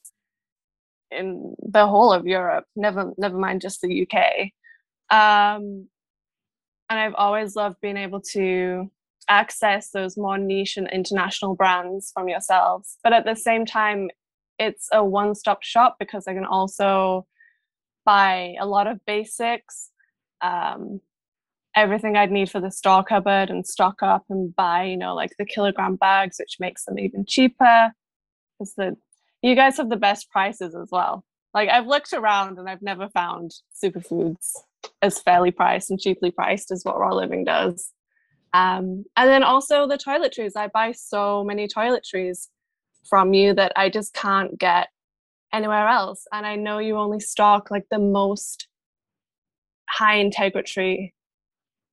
in 1.09 1.53
the 1.61 1.87
whole 1.87 2.13
of 2.13 2.25
Europe. 2.25 2.65
Never, 2.75 3.11
never 3.17 3.37
mind 3.37 3.61
just 3.61 3.81
the 3.81 4.07
UK. 4.07 4.51
Um, 5.09 5.87
and 6.89 6.99
I've 6.99 7.15
always 7.15 7.55
loved 7.55 7.77
being 7.81 7.97
able 7.97 8.21
to 8.31 8.89
access 9.29 9.91
those 9.91 10.17
more 10.17 10.37
niche 10.37 10.77
and 10.77 10.89
international 10.91 11.55
brands 11.55 12.11
from 12.13 12.27
yourselves. 12.27 12.97
But 13.03 13.13
at 13.13 13.25
the 13.25 13.35
same 13.35 13.65
time, 13.65 14.09
it's 14.59 14.87
a 14.91 15.03
one-stop 15.03 15.63
shop 15.63 15.95
because 15.99 16.27
I 16.27 16.33
can 16.33 16.45
also 16.45 17.25
buy 18.05 18.55
a 18.59 18.65
lot 18.65 18.87
of 18.87 18.99
basics, 19.05 19.89
um, 20.41 21.01
everything 21.75 22.15
I'd 22.15 22.31
need 22.31 22.49
for 22.49 22.59
the 22.59 22.71
store 22.71 23.03
cupboard 23.03 23.49
and 23.49 23.65
stock 23.65 24.01
up 24.01 24.25
and 24.29 24.55
buy, 24.55 24.83
you 24.83 24.97
know, 24.97 25.15
like 25.15 25.31
the 25.37 25.45
kilogram 25.45 25.95
bags, 25.95 26.37
which 26.39 26.57
makes 26.59 26.85
them 26.85 26.99
even 26.99 27.25
cheaper. 27.27 27.91
Because 28.59 28.73
the 28.75 28.95
you 29.41 29.55
guys 29.55 29.77
have 29.77 29.89
the 29.89 29.97
best 29.97 30.29
prices 30.29 30.75
as 30.75 30.89
well. 30.91 31.25
Like 31.53 31.69
I've 31.69 31.87
looked 31.87 32.13
around 32.13 32.59
and 32.59 32.69
I've 32.69 32.81
never 32.81 33.09
found 33.09 33.51
superfoods 33.83 34.53
as 35.01 35.19
fairly 35.19 35.51
priced 35.51 35.89
and 35.89 35.99
cheaply 35.99 36.31
priced 36.31 36.71
as 36.71 36.83
what 36.83 36.99
Raw 36.99 37.13
Living 37.13 37.43
does. 37.43 37.91
Um, 38.53 39.05
and 39.15 39.29
then 39.29 39.43
also 39.43 39.87
the 39.87 39.97
toiletries. 39.97 40.55
I 40.55 40.67
buy 40.67 40.91
so 40.91 41.43
many 41.43 41.67
toiletries 41.67 42.47
from 43.07 43.33
you 43.33 43.53
that 43.53 43.71
I 43.75 43.89
just 43.89 44.13
can't 44.13 44.57
get 44.59 44.89
anywhere 45.53 45.87
else. 45.87 46.25
And 46.31 46.45
I 46.45 46.55
know 46.55 46.79
you 46.79 46.97
only 46.97 47.19
stock 47.19 47.71
like 47.71 47.85
the 47.89 47.99
most 47.99 48.67
high 49.89 50.15
integrity, 50.15 51.13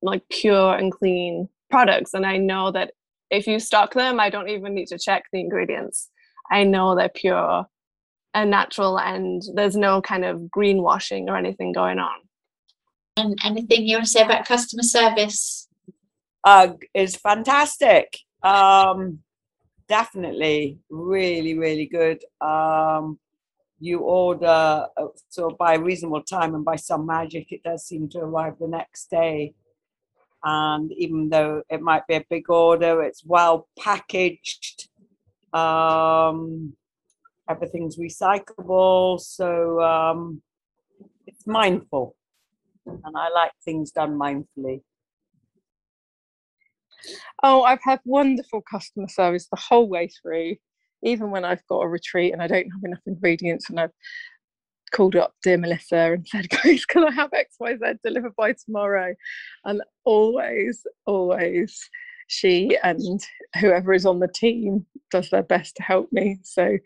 like 0.02 0.22
pure 0.30 0.74
and 0.74 0.92
clean 0.92 1.48
products. 1.70 2.14
And 2.14 2.24
I 2.24 2.36
know 2.36 2.70
that 2.72 2.92
if 3.30 3.46
you 3.46 3.58
stock 3.58 3.94
them, 3.94 4.20
I 4.20 4.30
don't 4.30 4.48
even 4.48 4.74
need 4.74 4.88
to 4.88 4.98
check 4.98 5.24
the 5.32 5.40
ingredients. 5.40 6.10
I 6.50 6.64
know 6.64 6.94
they're 6.94 7.08
pure 7.08 7.66
and 8.34 8.50
natural, 8.50 8.98
and 8.98 9.42
there's 9.54 9.76
no 9.76 10.00
kind 10.00 10.24
of 10.24 10.40
greenwashing 10.56 11.28
or 11.28 11.36
anything 11.36 11.72
going 11.72 11.98
on. 11.98 12.18
And 13.16 13.38
anything 13.44 13.86
you 13.86 13.96
want 13.96 14.04
to 14.04 14.10
say 14.10 14.22
about 14.22 14.46
customer 14.46 14.82
service? 14.82 15.67
Uh, 16.48 16.72
is 16.94 17.14
fantastic. 17.16 18.06
Um, 18.42 19.18
definitely, 19.86 20.78
really, 20.88 21.58
really 21.58 21.86
good. 21.86 22.20
Um, 22.40 23.18
you 23.80 24.00
order 24.00 24.86
uh, 24.96 25.08
so 25.28 25.50
by 25.50 25.74
reasonable 25.74 26.22
time, 26.22 26.54
and 26.54 26.64
by 26.64 26.76
some 26.76 27.04
magic, 27.06 27.52
it 27.52 27.62
does 27.62 27.84
seem 27.84 28.08
to 28.10 28.18
arrive 28.20 28.54
the 28.58 28.66
next 28.66 29.10
day. 29.10 29.54
And 30.42 30.90
even 30.92 31.28
though 31.28 31.62
it 31.68 31.82
might 31.82 32.06
be 32.06 32.14
a 32.14 32.24
big 32.30 32.48
order, 32.48 33.02
it's 33.02 33.24
well 33.24 33.68
packaged. 33.78 34.88
Um, 35.52 36.74
everything's 37.52 37.98
recyclable, 37.98 39.20
so 39.20 39.80
um, 39.82 40.42
it's 41.26 41.46
mindful, 41.46 42.16
and 42.86 43.14
I 43.24 43.28
like 43.40 43.52
things 43.64 43.90
done 43.90 44.14
mindfully. 44.24 44.80
Oh, 47.42 47.62
I've 47.62 47.82
had 47.82 48.00
wonderful 48.04 48.62
customer 48.70 49.08
service 49.08 49.46
the 49.50 49.60
whole 49.60 49.88
way 49.88 50.08
through, 50.08 50.56
even 51.02 51.30
when 51.30 51.44
I've 51.44 51.66
got 51.68 51.80
a 51.80 51.88
retreat 51.88 52.32
and 52.32 52.42
I 52.42 52.46
don't 52.46 52.70
have 52.70 52.84
enough 52.84 53.00
ingredients 53.06 53.70
and 53.70 53.78
I've 53.78 53.92
called 54.90 55.16
up 55.16 55.34
dear 55.42 55.58
Melissa 55.58 56.12
and 56.12 56.26
said, 56.26 56.48
Grace, 56.62 56.84
can 56.84 57.04
I 57.04 57.12
have 57.12 57.30
XYZ 57.30 57.98
delivered 58.04 58.34
by 58.36 58.52
tomorrow? 58.52 59.14
And 59.64 59.82
always, 60.04 60.86
always 61.06 61.78
she 62.28 62.76
and 62.82 63.20
whoever 63.60 63.92
is 63.92 64.06
on 64.06 64.20
the 64.20 64.28
team 64.28 64.86
does 65.10 65.30
their 65.30 65.42
best 65.42 65.76
to 65.76 65.82
help 65.82 66.12
me. 66.12 66.38
So 66.42 66.78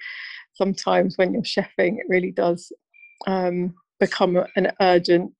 sometimes 0.55 1.19
when 1.19 1.33
you're 1.33 1.43
chefing, 1.43 1.99
it 1.99 2.07
really 2.09 2.31
does 2.31 2.73
um, 3.27 3.75
become 3.99 4.39
an 4.57 4.73
urgent 4.81 5.33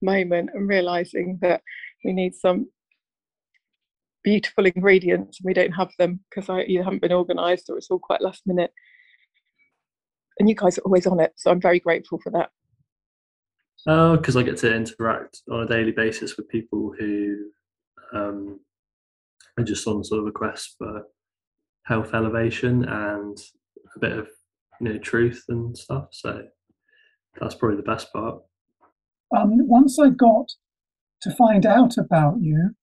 moment 0.00 0.50
and 0.54 0.68
realizing 0.68 1.38
that 1.42 1.62
we 2.04 2.12
need 2.12 2.34
some 2.34 2.68
beautiful 4.28 4.66
ingredients 4.66 5.40
and 5.40 5.46
we 5.46 5.54
don't 5.54 5.72
have 5.72 5.90
them 5.98 6.20
because 6.28 6.50
I 6.50 6.60
either 6.62 6.84
haven't 6.84 7.00
been 7.00 7.12
organised 7.12 7.70
or 7.70 7.78
it's 7.78 7.90
all 7.90 7.98
quite 7.98 8.20
last 8.20 8.42
minute. 8.46 8.72
And 10.38 10.48
you 10.48 10.54
guys 10.54 10.76
are 10.76 10.82
always 10.82 11.06
on 11.06 11.18
it, 11.18 11.32
so 11.36 11.50
I'm 11.50 11.60
very 11.60 11.80
grateful 11.80 12.20
for 12.22 12.30
that. 12.32 12.50
Oh, 13.86 14.16
because 14.16 14.36
I 14.36 14.42
get 14.42 14.58
to 14.58 14.74
interact 14.74 15.40
on 15.50 15.60
a 15.60 15.66
daily 15.66 15.92
basis 15.92 16.36
with 16.36 16.48
people 16.48 16.92
who 16.98 17.36
um, 18.12 18.60
are 19.56 19.64
just 19.64 19.86
on 19.86 20.04
sort 20.04 20.20
of 20.20 20.26
a 20.26 20.32
quest 20.32 20.74
for 20.76 21.04
health 21.86 22.12
elevation 22.12 22.84
and 22.84 23.38
a 23.96 23.98
bit 23.98 24.12
of 24.12 24.28
you 24.80 24.90
know 24.90 24.98
truth 24.98 25.42
and 25.48 25.76
stuff. 25.76 26.08
So 26.12 26.42
that's 27.40 27.54
probably 27.54 27.78
the 27.78 27.82
best 27.82 28.12
part. 28.12 28.42
Um, 29.34 29.66
once 29.66 29.98
I 29.98 30.10
got 30.10 30.48
to 31.22 31.34
find 31.34 31.64
out 31.64 31.96
about 31.96 32.36
you, 32.40 32.74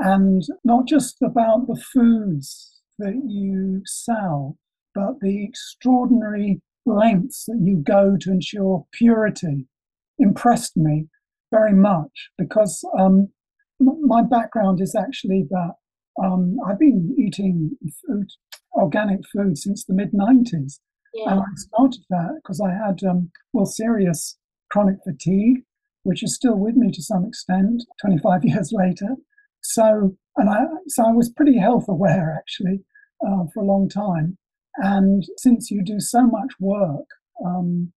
and 0.00 0.42
not 0.64 0.86
just 0.86 1.16
about 1.22 1.66
the 1.66 1.80
foods 1.92 2.80
that 2.98 3.20
you 3.26 3.82
sell, 3.84 4.56
but 4.94 5.20
the 5.20 5.44
extraordinary 5.44 6.60
lengths 6.86 7.44
that 7.46 7.60
you 7.62 7.78
go 7.78 8.16
to 8.20 8.30
ensure 8.30 8.86
purity, 8.92 9.66
impressed 10.18 10.76
me 10.76 11.08
very 11.50 11.72
much 11.72 12.30
because 12.38 12.84
um, 12.98 13.28
my 13.80 14.22
background 14.22 14.80
is 14.80 14.94
actually 14.94 15.44
that 15.50 15.72
um, 16.22 16.56
I've 16.66 16.78
been 16.78 17.14
eating 17.18 17.76
food, 18.06 18.28
organic 18.74 19.20
food 19.32 19.58
since 19.58 19.84
the 19.84 19.94
mid 19.94 20.12
90s. 20.12 20.78
Yeah. 21.12 21.32
And 21.32 21.40
I 21.40 21.44
started 21.56 22.02
that 22.10 22.40
because 22.42 22.60
I 22.60 22.70
had, 22.70 23.02
um, 23.08 23.30
well, 23.52 23.66
serious 23.66 24.36
chronic 24.70 24.96
fatigue, 25.04 25.62
which 26.02 26.22
is 26.22 26.34
still 26.34 26.56
with 26.56 26.76
me 26.76 26.90
to 26.92 27.02
some 27.02 27.24
extent 27.24 27.82
25 28.00 28.44
years 28.44 28.72
later. 28.72 29.16
So, 29.64 30.16
and 30.36 30.48
I, 30.48 30.64
so 30.88 31.04
I 31.04 31.12
was 31.12 31.30
pretty 31.30 31.58
health 31.58 31.86
aware 31.88 32.36
actually 32.38 32.80
uh, 33.26 33.44
for 33.52 33.62
a 33.62 33.66
long 33.66 33.88
time. 33.88 34.36
And 34.76 35.24
since 35.38 35.70
you 35.70 35.82
do 35.82 36.00
so 36.00 36.26
much 36.26 36.52
work 36.60 37.06
um, 37.44 37.92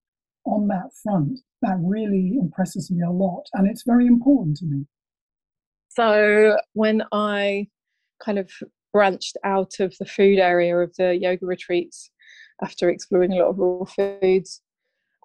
on 0.46 0.68
that 0.68 0.90
front, 1.04 1.40
that 1.62 1.78
really 1.82 2.38
impresses 2.40 2.90
me 2.90 3.04
a 3.04 3.12
lot. 3.12 3.44
And 3.54 3.68
it's 3.68 3.84
very 3.86 4.08
important 4.08 4.58
to 4.58 4.66
me. 4.66 4.86
So 5.90 6.58
when 6.74 7.04
I 7.12 7.68
kind 8.24 8.40
of 8.40 8.52
branched 8.94 9.38
out 9.44 9.80
of 9.80 9.96
the 10.00 10.06
food 10.06 10.40
area 10.40 10.78
of 10.78 10.96
the 10.98 11.16
yoga 11.16 11.46
retreats 11.46 12.10
after 12.62 12.90
exploring 12.90 13.34
a 13.34 13.38
lot 13.38 13.50
of 13.50 13.58
raw 13.58 13.84
foods 13.84 14.62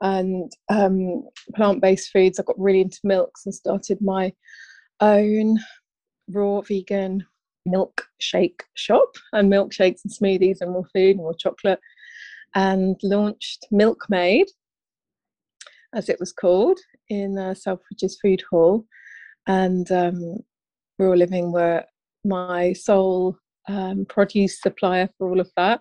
and 0.01 0.51
um, 0.71 1.23
plant-based 1.55 2.11
foods, 2.11 2.41
I 2.41 2.43
got 2.43 2.59
really 2.59 2.81
into 2.81 2.99
milks 3.05 3.45
and 3.45 3.55
started 3.55 3.99
my 4.01 4.33
own 5.01 5.59
raw 6.31 6.61
vegan 6.61 7.25
milkshake 7.69 8.61
shop 8.75 9.11
and 9.33 9.53
milkshakes 9.53 10.01
and 10.05 10.13
smoothies 10.13 10.61
and 10.61 10.75
raw 10.75 10.83
food 10.93 11.17
and 11.17 11.25
raw 11.25 11.33
chocolate 11.39 11.81
and 12.55 12.97
launched 13.03 13.67
Milkmaid 13.71 14.47
as 15.95 16.09
it 16.09 16.19
was 16.19 16.33
called 16.33 16.79
in 17.09 17.39
uh, 17.39 17.55
Selfridges 17.55 18.15
Food 18.21 18.43
Hall. 18.51 18.85
And 19.47 19.91
um, 19.91 20.39
Raw 20.99 21.13
Living 21.13 21.53
were 21.53 21.85
my 22.25 22.73
sole 22.73 23.37
um, 23.69 24.07
produce 24.09 24.61
supplier 24.61 25.09
for 25.19 25.29
all 25.29 25.41
of 25.41 25.51
that. 25.57 25.81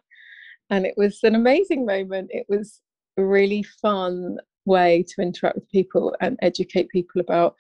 And 0.70 0.86
it 0.86 0.96
was 0.98 1.20
an 1.24 1.36
amazing 1.36 1.86
moment. 1.86 2.30
It 2.32 2.46
was 2.50 2.82
a 3.18 3.24
really 3.24 3.64
fun 3.64 4.38
way 4.66 5.04
to 5.10 5.22
interact 5.22 5.56
with 5.56 5.70
people 5.70 6.16
and 6.22 6.38
educate 6.42 6.90
people 6.90 7.22
about 7.22 7.56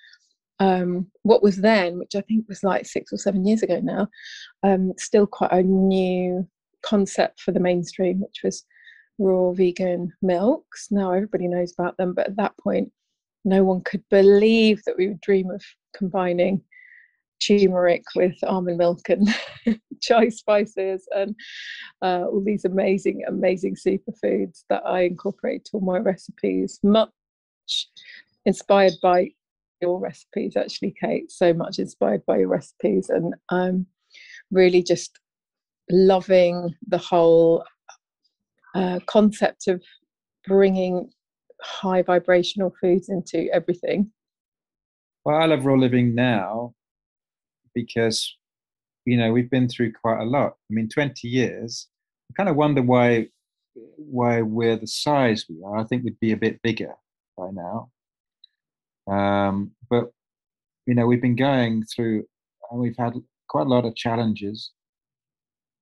um, 0.61 1.07
what 1.23 1.41
was 1.41 1.57
then, 1.57 1.97
which 1.97 2.13
I 2.15 2.21
think 2.21 2.47
was 2.47 2.63
like 2.63 2.85
six 2.85 3.11
or 3.11 3.17
seven 3.17 3.45
years 3.45 3.63
ago 3.63 3.79
now, 3.81 4.07
um, 4.61 4.93
still 4.95 5.25
quite 5.25 5.51
a 5.51 5.63
new 5.63 6.47
concept 6.83 7.41
for 7.41 7.51
the 7.51 7.59
mainstream, 7.59 8.19
which 8.21 8.41
was 8.43 8.63
raw 9.17 9.53
vegan 9.53 10.13
milks. 10.21 10.89
Now 10.91 11.13
everybody 11.13 11.47
knows 11.47 11.73
about 11.75 11.97
them, 11.97 12.13
but 12.13 12.27
at 12.27 12.35
that 12.35 12.53
point, 12.59 12.91
no 13.43 13.63
one 13.63 13.81
could 13.81 14.03
believe 14.11 14.83
that 14.85 14.97
we 14.99 15.07
would 15.07 15.21
dream 15.21 15.49
of 15.49 15.63
combining 15.95 16.61
turmeric 17.39 18.03
with 18.15 18.35
almond 18.43 18.77
milk 18.77 19.01
and 19.09 19.27
chai 19.99 20.29
spices 20.29 21.07
and 21.15 21.35
uh, 22.03 22.25
all 22.27 22.43
these 22.45 22.65
amazing, 22.65 23.23
amazing 23.27 23.75
superfoods 23.75 24.63
that 24.69 24.85
I 24.85 25.01
incorporate 25.01 25.65
to 25.65 25.71
all 25.73 25.81
my 25.81 25.97
recipes. 25.97 26.79
Much 26.83 27.09
inspired 28.45 28.93
by 29.01 29.31
your 29.81 29.99
recipes, 29.99 30.55
actually, 30.55 30.93
Kate. 30.99 31.31
So 31.31 31.53
much 31.53 31.79
inspired 31.79 32.25
by 32.25 32.37
your 32.39 32.47
recipes, 32.47 33.09
and 33.09 33.33
I'm 33.49 33.87
really 34.51 34.83
just 34.83 35.19
loving 35.89 36.75
the 36.87 36.97
whole 36.97 37.63
uh, 38.75 38.99
concept 39.05 39.67
of 39.67 39.81
bringing 40.47 41.09
high 41.61 42.01
vibrational 42.01 42.73
foods 42.81 43.09
into 43.09 43.47
everything. 43.53 44.11
Well, 45.25 45.37
I 45.37 45.45
love 45.45 45.65
raw 45.65 45.75
living 45.75 46.15
now 46.15 46.73
because 47.75 48.35
you 49.05 49.17
know 49.17 49.31
we've 49.31 49.49
been 49.49 49.69
through 49.69 49.93
quite 49.93 50.21
a 50.21 50.25
lot. 50.25 50.53
I 50.69 50.73
mean, 50.73 50.89
20 50.89 51.27
years. 51.27 51.87
I 52.31 52.33
kind 52.35 52.49
of 52.49 52.55
wonder 52.55 52.81
why 52.81 53.27
why 53.97 54.41
we're 54.41 54.77
the 54.77 54.87
size 54.87 55.45
we 55.49 55.61
are. 55.65 55.77
I 55.77 55.83
think 55.83 56.03
we'd 56.03 56.19
be 56.19 56.31
a 56.31 56.37
bit 56.37 56.61
bigger 56.61 56.93
by 57.37 57.49
now. 57.51 57.89
Um, 59.11 59.71
but 59.89 60.11
you 60.87 60.95
know, 60.95 61.05
we've 61.05 61.21
been 61.21 61.35
going 61.35 61.83
through, 61.83 62.25
and 62.71 62.79
we've 62.79 62.97
had 62.97 63.13
quite 63.49 63.67
a 63.67 63.69
lot 63.69 63.85
of 63.85 63.95
challenges, 63.95 64.71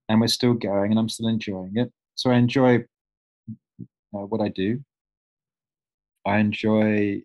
and 0.10 0.20
we're 0.20 0.28
still 0.28 0.54
going, 0.54 0.92
and 0.92 1.00
I'm 1.00 1.10
still 1.10 1.28
enjoying 1.28 1.74
it. 1.76 1.92
So 2.16 2.32
I 2.32 2.36
enjoy 2.36 2.86
uh, 4.14 4.26
what 4.26 4.42
I 4.42 4.50
do. 4.50 4.84
I 6.26 6.40
enjoy 6.40 7.22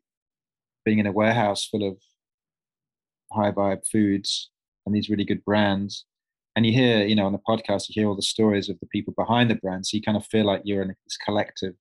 being 0.84 0.98
in 0.98 1.06
a 1.06 1.12
warehouse 1.12 1.66
full 1.66 1.88
of 1.88 1.98
high 3.32 3.50
vibe 3.50 3.86
foods 3.90 4.50
and 4.86 4.94
these 4.94 5.08
really 5.08 5.24
good 5.24 5.44
brands. 5.44 6.04
And 6.56 6.64
you 6.64 6.72
hear, 6.72 7.04
you 7.04 7.16
know, 7.16 7.26
on 7.26 7.32
the 7.32 7.40
podcast, 7.48 7.88
you 7.88 8.00
hear 8.00 8.08
all 8.08 8.14
the 8.14 8.22
stories 8.22 8.68
of 8.68 8.78
the 8.78 8.86
people 8.86 9.12
behind 9.16 9.50
the 9.50 9.56
brand. 9.56 9.86
So 9.86 9.96
you 9.96 10.02
kind 10.02 10.16
of 10.16 10.26
feel 10.26 10.44
like 10.44 10.62
you're 10.64 10.82
in 10.82 10.88
this 10.88 11.16
collective, 11.24 11.74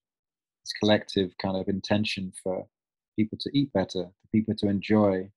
this 0.64 0.74
collective 0.80 1.32
kind 1.40 1.56
of 1.56 1.68
intention 1.68 2.32
for 2.42 2.66
people 3.16 3.38
to 3.42 3.50
eat 3.58 3.72
better, 3.74 4.04
for 4.04 4.28
people 4.32 4.56
to 4.56 4.68
enjoy 4.68 5.30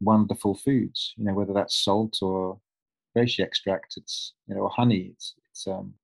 wonderful 0.00 0.54
foods. 0.54 1.14
You 1.16 1.24
know, 1.24 1.34
whether 1.34 1.52
that's 1.52 1.84
salt 1.84 2.18
or 2.22 2.60
reishi 3.16 3.40
extract, 3.40 3.94
it's 3.96 4.34
you 4.46 4.54
know, 4.54 4.62
or 4.62 4.70
honey. 4.70 5.12
It's 5.12 5.34
it's 5.50 5.66
um, 5.66 5.94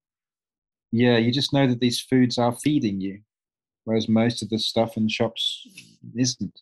yeah. 0.93 1.17
You 1.17 1.31
just 1.33 1.53
know 1.53 1.67
that 1.67 1.81
these 1.81 2.01
foods 2.01 2.39
are 2.39 2.53
feeding 2.53 3.01
you, 3.01 3.21
whereas 3.85 4.09
most 4.09 4.43
of 4.43 4.51
the 4.51 4.59
stuff 4.59 4.97
in 4.97 5.09
shops 5.09 5.67
isn't. 6.17 6.61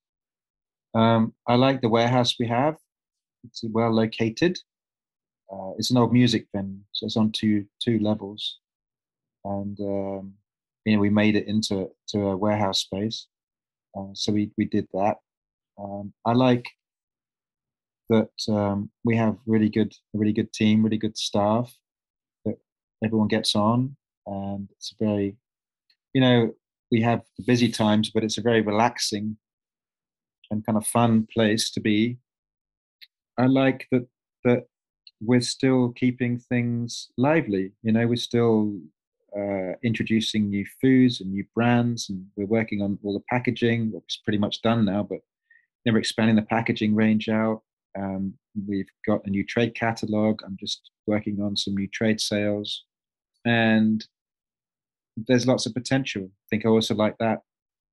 Um, 0.94 1.34
I 1.46 1.54
like 1.54 1.80
the 1.80 1.88
warehouse 1.88 2.36
we 2.38 2.46
have. 2.48 2.76
It's 3.44 3.64
well 3.64 3.90
located. 3.90 4.58
Uh, 5.52 5.72
it's 5.78 5.90
an 5.90 5.98
old 5.98 6.12
music 6.12 6.46
venue, 6.54 6.80
so 6.92 7.06
it's 7.06 7.16
on 7.16 7.30
two 7.32 7.66
two 7.82 7.98
levels, 7.98 8.58
and 9.44 9.78
um, 9.80 10.32
you 10.84 10.94
know 10.94 11.00
we 11.00 11.10
made 11.10 11.36
it 11.36 11.46
into 11.46 11.90
to 12.08 12.28
a 12.28 12.36
warehouse 12.36 12.80
space. 12.80 13.26
Uh, 13.96 14.12
so 14.14 14.32
we 14.32 14.50
we 14.56 14.64
did 14.64 14.86
that. 14.92 15.16
Um, 15.78 16.12
I 16.24 16.32
like 16.32 16.66
that 18.08 18.30
um, 18.48 18.90
we 19.04 19.16
have 19.16 19.36
really 19.46 19.68
good 19.68 19.92
a 20.14 20.18
really 20.18 20.32
good 20.32 20.52
team, 20.52 20.82
really 20.82 20.98
good 20.98 21.16
staff 21.16 21.74
that 22.44 22.56
everyone 23.04 23.28
gets 23.28 23.54
on, 23.54 23.96
and 24.26 24.68
it's 24.72 24.92
a 24.92 25.04
very, 25.04 25.36
you 26.14 26.20
know, 26.20 26.52
we 26.90 27.00
have 27.02 27.22
busy 27.46 27.70
times, 27.70 28.10
but 28.10 28.24
it's 28.24 28.38
a 28.38 28.42
very 28.42 28.60
relaxing 28.60 29.36
and 30.50 30.64
kind 30.64 30.76
of 30.76 30.86
fun 30.86 31.26
place 31.32 31.70
to 31.72 31.80
be. 31.80 32.18
I 33.38 33.46
like 33.46 33.86
that 33.90 34.06
that 34.44 34.66
we're 35.20 35.40
still 35.40 35.92
keeping 35.92 36.38
things 36.38 37.10
lively. 37.16 37.72
You 37.82 37.92
know, 37.92 38.06
we're 38.06 38.16
still 38.16 38.74
uh, 39.36 39.74
introducing 39.82 40.48
new 40.48 40.64
foods 40.80 41.20
and 41.20 41.30
new 41.32 41.44
brands, 41.54 42.10
and 42.10 42.26
we're 42.36 42.46
working 42.46 42.82
on 42.82 42.98
all 43.02 43.14
the 43.14 43.24
packaging. 43.30 43.92
It's 43.94 44.18
pretty 44.18 44.38
much 44.38 44.62
done 44.62 44.84
now, 44.84 45.02
but 45.02 45.18
we're 45.86 45.98
expanding 45.98 46.36
the 46.36 46.42
packaging 46.42 46.94
range 46.94 47.28
out. 47.28 47.62
Um, 47.98 48.34
we've 48.68 48.90
got 49.06 49.24
a 49.26 49.30
new 49.30 49.44
trade 49.44 49.74
catalog. 49.74 50.42
I'm 50.44 50.56
just 50.58 50.90
working 51.06 51.40
on 51.40 51.56
some 51.56 51.74
new 51.74 51.88
trade 51.88 52.20
sales, 52.20 52.84
and 53.44 54.06
there's 55.16 55.46
lots 55.46 55.66
of 55.66 55.74
potential. 55.74 56.24
I 56.24 56.46
think 56.50 56.64
I 56.64 56.68
also 56.68 56.94
like 56.94 57.16
that. 57.18 57.40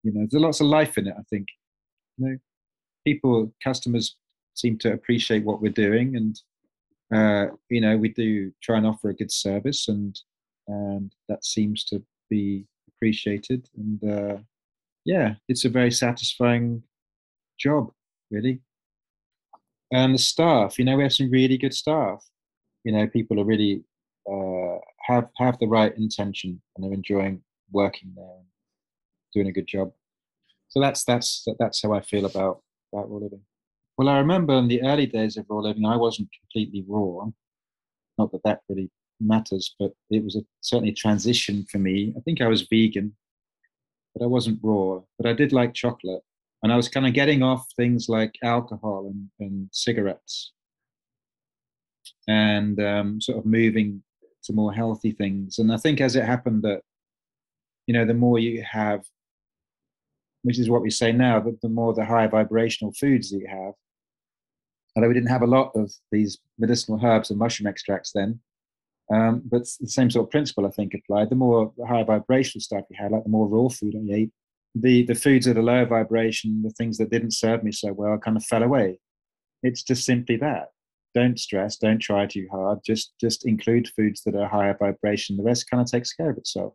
You 0.03 0.13
know, 0.13 0.27
there's 0.29 0.41
lots 0.41 0.61
of 0.61 0.67
life 0.67 0.97
in 0.97 1.07
it. 1.07 1.15
I 1.17 1.23
think, 1.29 1.47
you 2.17 2.27
know, 2.27 2.37
people, 3.05 3.53
customers 3.63 4.15
seem 4.53 4.77
to 4.79 4.93
appreciate 4.93 5.43
what 5.43 5.61
we're 5.61 5.71
doing, 5.71 6.15
and 6.15 6.39
uh, 7.13 7.53
you 7.69 7.81
know, 7.81 7.97
we 7.97 8.09
do 8.09 8.51
try 8.61 8.77
and 8.77 8.85
offer 8.85 9.09
a 9.09 9.15
good 9.15 9.31
service, 9.31 9.87
and 9.87 10.19
and 10.69 11.11
that 11.27 11.43
seems 11.43 11.83
to 11.85 12.01
be 12.29 12.65
appreciated. 12.87 13.67
And 13.75 14.03
uh, 14.03 14.37
yeah, 15.05 15.35
it's 15.47 15.65
a 15.65 15.69
very 15.69 15.91
satisfying 15.91 16.83
job, 17.59 17.91
really. 18.29 18.61
And 19.91 20.13
the 20.13 20.19
staff, 20.19 20.77
you 20.77 20.85
know, 20.85 20.95
we 20.95 21.03
have 21.03 21.13
some 21.13 21.31
really 21.31 21.57
good 21.57 21.73
staff. 21.73 22.23
You 22.83 22.91
know, 22.91 23.07
people 23.07 23.39
are 23.39 23.45
really 23.45 23.83
uh, 24.31 24.77
have 25.07 25.29
have 25.37 25.57
the 25.59 25.67
right 25.67 25.95
intention 25.97 26.61
and 26.75 26.85
they're 26.85 26.93
enjoying 26.93 27.41
working 27.71 28.13
there 28.15 28.25
and 28.25 28.45
doing 29.33 29.47
a 29.47 29.51
good 29.51 29.67
job. 29.67 29.91
So 30.67 30.79
that's 30.79 31.03
that's 31.03 31.45
that's 31.57 31.81
how 31.81 31.93
I 31.93 32.01
feel 32.01 32.25
about 32.25 32.61
about 32.93 33.09
raw 33.09 33.17
living. 33.17 33.41
Well, 33.97 34.09
I 34.09 34.19
remember 34.19 34.53
in 34.53 34.67
the 34.67 34.83
early 34.83 35.07
days 35.07 35.35
of 35.37 35.45
raw 35.49 35.59
living, 35.59 35.85
I 35.85 35.97
wasn't 35.97 36.29
completely 36.39 36.85
raw. 36.87 37.25
Not 38.17 38.31
that 38.31 38.43
that 38.43 38.61
really 38.69 38.91
matters, 39.19 39.75
but 39.79 39.93
it 40.09 40.23
was 40.23 40.35
a, 40.35 40.41
certainly 40.61 40.91
a 40.91 40.95
transition 40.95 41.65
for 41.71 41.77
me. 41.77 42.13
I 42.17 42.21
think 42.21 42.41
I 42.41 42.47
was 42.47 42.63
vegan, 42.63 43.15
but 44.13 44.23
I 44.23 44.27
wasn't 44.27 44.59
raw. 44.61 45.01
But 45.17 45.29
I 45.29 45.33
did 45.33 45.53
like 45.53 45.73
chocolate, 45.73 46.23
and 46.63 46.71
I 46.71 46.75
was 46.75 46.89
kind 46.89 47.07
of 47.07 47.13
getting 47.13 47.43
off 47.43 47.65
things 47.75 48.09
like 48.09 48.35
alcohol 48.43 49.11
and, 49.11 49.29
and 49.39 49.69
cigarettes, 49.71 50.53
and 52.27 52.79
um, 52.81 53.21
sort 53.21 53.37
of 53.37 53.45
moving 53.45 54.03
to 54.43 54.53
more 54.53 54.73
healthy 54.73 55.11
things. 55.11 55.59
And 55.59 55.71
I 55.71 55.77
think 55.77 56.01
as 56.01 56.15
it 56.15 56.25
happened 56.25 56.63
that, 56.63 56.81
you 57.87 57.93
know, 57.93 58.05
the 58.05 58.13
more 58.13 58.39
you 58.39 58.63
have, 58.63 59.03
which 60.43 60.59
is 60.59 60.69
what 60.69 60.81
we 60.81 60.89
say 60.89 61.11
now, 61.11 61.39
that 61.39 61.59
the 61.61 61.69
more 61.69 61.93
the 61.93 62.05
higher 62.05 62.29
vibrational 62.29 62.93
foods 62.93 63.31
that 63.31 63.39
you 63.39 63.47
have. 63.47 63.73
Although 64.95 65.09
we 65.09 65.13
didn't 65.13 65.29
have 65.29 65.43
a 65.43 65.47
lot 65.47 65.71
of 65.75 65.91
these 66.11 66.39
medicinal 66.57 66.99
herbs 67.03 67.29
and 67.29 67.39
mushroom 67.39 67.67
extracts 67.67 68.11
then, 68.11 68.39
um, 69.11 69.41
but 69.45 69.63
the 69.79 69.89
same 69.89 70.11
sort 70.11 70.27
of 70.27 70.31
principle, 70.31 70.67
I 70.67 70.71
think, 70.71 70.93
applied. 70.93 71.29
The 71.29 71.35
more 71.35 71.73
the 71.77 71.87
higher 71.87 72.05
vibrational 72.05 72.61
stuff 72.61 72.85
you 72.89 72.97
had, 72.99 73.11
like 73.11 73.23
the 73.23 73.29
more 73.29 73.47
raw 73.47 73.69
food 73.69 73.95
I 73.95 74.13
ate, 74.13 74.31
the 74.75 75.03
the 75.05 75.15
foods 75.15 75.47
at 75.47 75.57
a 75.57 75.61
lower 75.61 75.85
vibration, 75.85 76.61
the 76.63 76.69
things 76.71 76.97
that 76.97 77.09
didn't 77.09 77.31
serve 77.31 77.63
me 77.63 77.71
so 77.71 77.91
well, 77.93 78.17
kind 78.17 78.37
of 78.37 78.45
fell 78.45 78.63
away. 78.63 78.99
It's 79.63 79.83
just 79.83 80.05
simply 80.05 80.37
that. 80.37 80.69
Don't 81.15 81.39
stress. 81.39 81.77
Don't 81.77 81.99
try 81.99 82.27
too 82.27 82.47
hard. 82.51 82.79
Just 82.85 83.13
just 83.19 83.47
include 83.47 83.89
foods 83.95 84.21
that 84.23 84.35
are 84.35 84.47
higher 84.47 84.77
vibration. 84.77 85.37
The 85.37 85.43
rest 85.43 85.69
kind 85.69 85.81
of 85.81 85.89
takes 85.89 86.13
care 86.13 86.29
of 86.29 86.37
itself. 86.37 86.73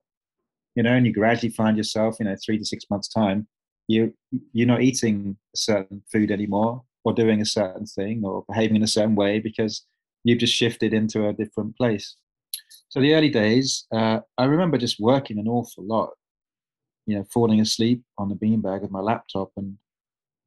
You 0.74 0.82
know, 0.82 0.92
and 0.92 1.06
you 1.06 1.12
gradually 1.12 1.52
find 1.52 1.76
yourself, 1.76 2.16
you 2.18 2.26
know, 2.26 2.36
three 2.44 2.58
to 2.58 2.64
six 2.64 2.84
months 2.90 3.06
time, 3.06 3.46
you 3.86 4.12
you're 4.52 4.66
not 4.66 4.82
eating 4.82 5.36
a 5.54 5.58
certain 5.58 6.02
food 6.10 6.32
anymore, 6.32 6.82
or 7.04 7.12
doing 7.12 7.40
a 7.40 7.46
certain 7.46 7.86
thing, 7.86 8.22
or 8.24 8.44
behaving 8.48 8.74
in 8.74 8.82
a 8.82 8.88
certain 8.88 9.14
way 9.14 9.38
because 9.38 9.86
you've 10.24 10.38
just 10.38 10.54
shifted 10.54 10.92
into 10.92 11.28
a 11.28 11.32
different 11.32 11.76
place. 11.76 12.16
So 12.94 13.00
the 13.00 13.14
early 13.14 13.28
days, 13.28 13.86
uh, 13.92 14.20
I 14.38 14.44
remember 14.44 14.78
just 14.78 15.00
working 15.00 15.40
an 15.40 15.48
awful 15.48 15.84
lot. 15.84 16.10
You 17.06 17.16
know, 17.16 17.24
falling 17.24 17.60
asleep 17.60 18.04
on 18.18 18.28
the 18.28 18.36
beanbag 18.36 18.82
with 18.82 18.92
my 18.92 19.00
laptop, 19.00 19.50
and 19.56 19.76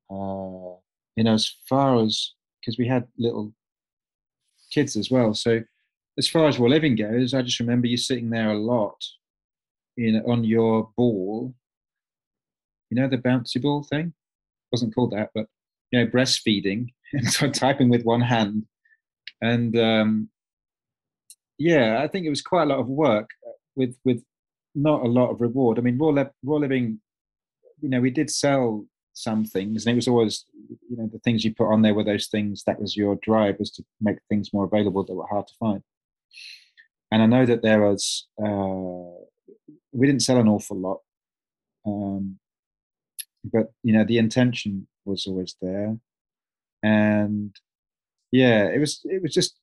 uh, 0.10 0.80
you 1.18 1.26
know, 1.26 1.34
as 1.34 1.54
far 1.68 2.02
as 2.02 2.32
because 2.62 2.78
we 2.78 2.88
had 2.88 3.06
little 3.18 3.54
kids 4.72 4.96
as 4.96 5.12
well. 5.12 5.34
So 5.34 5.60
as 6.18 6.30
far 6.30 6.48
as 6.48 6.58
raw 6.58 6.70
living 6.70 6.96
goes, 6.96 7.34
I 7.34 7.42
just 7.42 7.60
remember 7.60 7.86
you 7.86 7.98
sitting 7.98 8.30
there 8.30 8.50
a 8.50 8.58
lot, 8.58 8.96
you 9.98 10.14
know, 10.14 10.24
on 10.26 10.46
your 10.46 10.90
ball. 10.96 11.54
You 12.90 12.96
know 12.96 13.10
the 13.10 13.18
bouncy 13.18 13.62
ball 13.62 13.84
thing? 13.84 14.14
wasn't 14.72 14.96
called 14.96 15.12
that, 15.12 15.32
but 15.36 15.48
you 15.92 16.00
know, 16.00 16.08
breastfeeding 16.10 16.88
and 17.12 17.28
so 17.30 17.50
typing 17.52 17.90
with 17.90 18.04
one 18.04 18.22
hand. 18.22 18.66
And 19.42 19.78
um, 19.78 20.30
yeah, 21.58 22.02
I 22.02 22.08
think 22.08 22.26
it 22.26 22.30
was 22.30 22.42
quite 22.42 22.64
a 22.64 22.68
lot 22.68 22.80
of 22.80 22.88
work 22.88 23.30
uh, 23.48 23.52
with 23.76 23.96
with 24.06 24.24
not 24.76 25.04
a 25.04 25.08
lot 25.08 25.32
of 25.32 25.42
reward. 25.42 25.80
I 25.80 25.82
mean, 25.82 25.98
raw, 25.98 26.12
raw 26.44 26.58
living, 26.58 27.00
you 27.82 27.90
know, 27.90 28.00
we 28.00 28.12
did 28.12 28.30
sell 28.30 28.86
some 29.14 29.44
things, 29.44 29.86
and 29.86 29.94
it 29.94 29.96
was 29.96 30.08
always, 30.08 30.46
you 30.90 30.98
know, 30.98 31.10
the 31.12 31.20
things 31.20 31.44
you 31.44 31.54
put 31.54 31.72
on 31.72 31.82
there 31.82 31.96
were 31.96 32.04
those 32.04 32.28
things 32.28 32.64
that 32.66 32.80
was 32.80 32.96
your 32.96 33.16
drive 33.24 33.58
was 33.60 33.72
to 33.72 33.84
make 34.00 34.18
things 34.30 34.54
more 34.54 34.66
available 34.66 35.04
that 35.04 35.16
were 35.16 35.28
hard 35.28 35.48
to 35.48 35.54
find. 35.60 35.82
And 37.12 37.24
I 37.24 37.26
know 37.26 37.46
that 37.46 37.64
there 37.64 37.82
was, 37.82 38.28
uh, 38.40 39.24
we 39.92 40.06
didn't 40.06 40.22
sell 40.22 40.38
an 40.38 40.48
awful 40.48 40.78
lot, 40.78 41.00
um, 41.86 42.38
but 43.44 43.72
you 43.82 43.94
know, 43.94 44.04
the 44.04 44.20
intention 44.20 44.88
was 45.06 45.26
always 45.26 45.56
there, 45.62 45.98
and 46.84 47.56
yeah, 48.32 48.66
it 48.66 48.80
was 48.80 49.02
it 49.06 49.24
was 49.24 49.34
just 49.34 49.56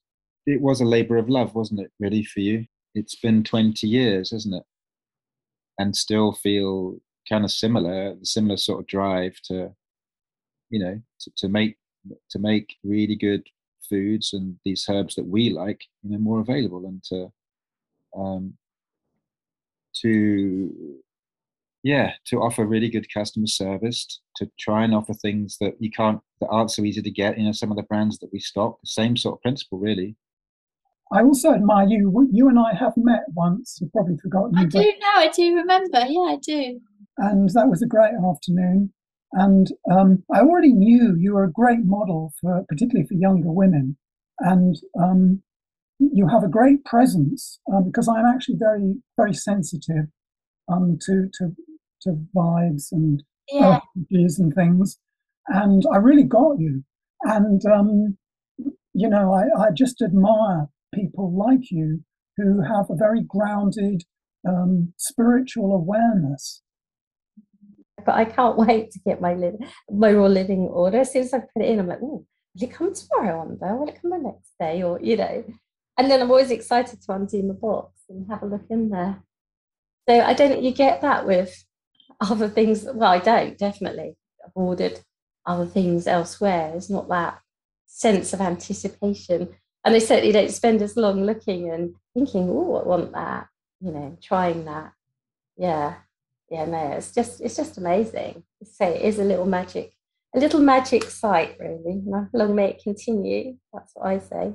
it 0.46 0.60
was 0.60 0.80
a 0.80 0.84
labor 0.84 1.16
of 1.16 1.28
love, 1.28 1.54
wasn't 1.54 1.80
it? 1.80 1.90
Really 2.00 2.24
for 2.24 2.40
you, 2.40 2.66
it's 2.94 3.16
been 3.16 3.44
twenty 3.44 3.86
years, 3.86 4.30
hasn't 4.30 4.54
it? 4.54 4.64
And 5.78 5.96
still 5.96 6.32
feel 6.32 6.98
kind 7.28 7.44
of 7.44 7.50
similar, 7.50 8.16
similar 8.22 8.56
sort 8.56 8.80
of 8.80 8.86
drive 8.86 9.40
to, 9.44 9.74
you 10.70 10.78
know, 10.78 11.00
to, 11.20 11.30
to 11.38 11.48
make 11.48 11.76
to 12.30 12.38
make 12.38 12.76
really 12.84 13.16
good 13.16 13.42
foods 13.88 14.32
and 14.32 14.56
these 14.64 14.86
herbs 14.88 15.14
that 15.14 15.26
we 15.26 15.50
like, 15.50 15.80
you 16.02 16.10
know, 16.10 16.18
more 16.18 16.40
available 16.40 16.86
and 16.86 17.02
to 17.04 17.32
um, 18.16 18.54
to 20.02 21.00
yeah 21.82 22.12
to 22.24 22.40
offer 22.40 22.64
really 22.64 22.88
good 22.88 23.12
customer 23.12 23.46
service 23.46 24.20
to 24.36 24.50
try 24.58 24.84
and 24.84 24.94
offer 24.94 25.14
things 25.14 25.56
that 25.60 25.74
you 25.78 25.90
can't 25.90 26.20
that 26.40 26.48
aren't 26.48 26.70
so 26.70 26.82
easy 26.82 27.02
to 27.02 27.10
get 27.10 27.38
you 27.38 27.44
know 27.44 27.52
some 27.52 27.70
of 27.70 27.76
the 27.76 27.82
brands 27.84 28.18
that 28.18 28.32
we 28.32 28.38
stock 28.40 28.78
same 28.84 29.16
sort 29.16 29.36
of 29.36 29.42
principle 29.42 29.78
really 29.78 30.16
I 31.12 31.22
also 31.22 31.52
admire 31.52 31.86
you. 31.88 32.28
You 32.32 32.48
and 32.48 32.58
I 32.58 32.74
have 32.74 32.94
met 32.96 33.24
once. 33.34 33.78
You've 33.80 33.92
probably 33.92 34.16
forgotten. 34.22 34.56
I 34.56 34.64
do 34.64 34.78
now. 35.00 35.16
I 35.16 35.28
do 35.28 35.54
remember. 35.54 35.98
Yeah, 36.06 36.20
I 36.20 36.38
do. 36.42 36.80
And 37.18 37.48
that 37.50 37.68
was 37.68 37.82
a 37.82 37.86
great 37.86 38.14
afternoon. 38.14 38.92
And 39.32 39.68
um, 39.90 40.22
I 40.32 40.40
already 40.40 40.72
knew 40.72 41.16
you 41.18 41.34
were 41.34 41.44
a 41.44 41.52
great 41.52 41.84
model 41.84 42.32
for, 42.40 42.64
particularly 42.68 43.06
for 43.06 43.14
younger 43.14 43.50
women. 43.50 43.96
And 44.40 44.76
um, 45.00 45.42
you 45.98 46.28
have 46.28 46.42
a 46.42 46.48
great 46.48 46.84
presence 46.84 47.60
um, 47.72 47.84
because 47.84 48.08
I'm 48.08 48.26
actually 48.26 48.56
very, 48.58 48.94
very 49.16 49.34
sensitive 49.34 50.06
um, 50.72 50.98
to 51.06 51.28
to 51.34 51.54
to 52.02 52.18
vibes 52.34 52.92
and 52.92 53.22
yeah. 53.48 53.80
and 54.10 54.54
things. 54.54 54.98
And 55.48 55.82
I 55.92 55.96
really 55.96 56.24
got 56.24 56.58
you. 56.58 56.84
And 57.22 57.60
um, 57.66 58.16
you 58.94 59.08
know, 59.08 59.32
I, 59.32 59.66
I 59.66 59.70
just 59.72 60.02
admire 60.02 60.68
people 60.94 61.32
like 61.36 61.70
you 61.70 62.02
who 62.36 62.62
have 62.62 62.86
a 62.90 62.96
very 62.96 63.22
grounded 63.22 64.02
um, 64.46 64.92
spiritual 64.96 65.72
awareness. 65.74 66.62
But 68.04 68.14
I 68.14 68.24
can't 68.24 68.56
wait 68.66 68.90
to 68.92 68.98
get 69.00 69.20
my 69.20 69.34
li- 69.34 69.66
my 69.90 70.12
raw 70.12 70.26
living 70.26 70.60
order. 70.60 71.00
As 71.00 71.12
soon 71.12 71.22
as 71.22 71.34
I 71.34 71.38
put 71.40 71.62
it 71.62 71.68
in, 71.68 71.78
I'm 71.78 71.88
like, 71.88 72.00
oh, 72.02 72.26
will 72.54 72.68
it 72.68 72.72
come 72.72 72.92
tomorrow, 72.94 73.42
Amber? 73.42 73.76
Will 73.76 73.88
it 73.88 73.98
come 74.00 74.10
the 74.10 74.18
next 74.18 74.52
day? 74.60 74.82
Or, 74.82 75.00
you 75.00 75.16
know, 75.16 75.44
and 75.96 76.10
then 76.10 76.20
I'm 76.20 76.30
always 76.30 76.50
excited 76.50 77.00
to 77.02 77.12
undo 77.12 77.42
my 77.42 77.54
box 77.54 78.02
and 78.08 78.28
have 78.28 78.42
a 78.42 78.46
look 78.46 78.64
in 78.70 78.90
there. 78.90 79.22
So 80.08 80.20
I 80.20 80.34
don't 80.34 80.62
you 80.62 80.72
get 80.72 81.00
that 81.02 81.26
with 81.26 81.64
other 82.20 82.48
things. 82.48 82.84
Well, 82.84 83.10
I 83.10 83.18
don't, 83.18 83.56
definitely. 83.56 84.16
I've 84.44 84.52
ordered 84.54 85.00
other 85.46 85.66
things 85.66 86.06
elsewhere. 86.06 86.72
It's 86.74 86.90
not 86.90 87.08
that 87.08 87.38
sense 87.86 88.32
of 88.32 88.40
anticipation 88.40 89.48
and 89.84 89.94
they 89.94 90.00
certainly 90.00 90.32
don't 90.32 90.50
spend 90.50 90.82
as 90.82 90.96
long 90.96 91.24
looking 91.24 91.70
and 91.70 91.94
thinking, 92.14 92.48
oh, 92.50 92.76
I 92.76 92.86
want 92.86 93.12
that, 93.12 93.48
you 93.80 93.92
know, 93.92 94.16
trying 94.22 94.64
that. 94.64 94.92
Yeah. 95.56 95.96
Yeah, 96.50 96.66
no, 96.66 96.92
it's 96.92 97.12
just 97.12 97.40
it's 97.40 97.56
just 97.56 97.78
amazing. 97.78 98.44
Say 98.62 98.96
it 98.96 99.02
is 99.02 99.18
a 99.18 99.24
little 99.24 99.46
magic, 99.46 99.92
a 100.36 100.38
little 100.38 100.60
magic 100.60 101.04
site, 101.04 101.56
really. 101.58 102.02
Long 102.32 102.54
may 102.54 102.70
it 102.70 102.82
continue. 102.82 103.56
That's 103.72 103.92
what 103.94 104.06
I 104.06 104.18
say. 104.18 104.52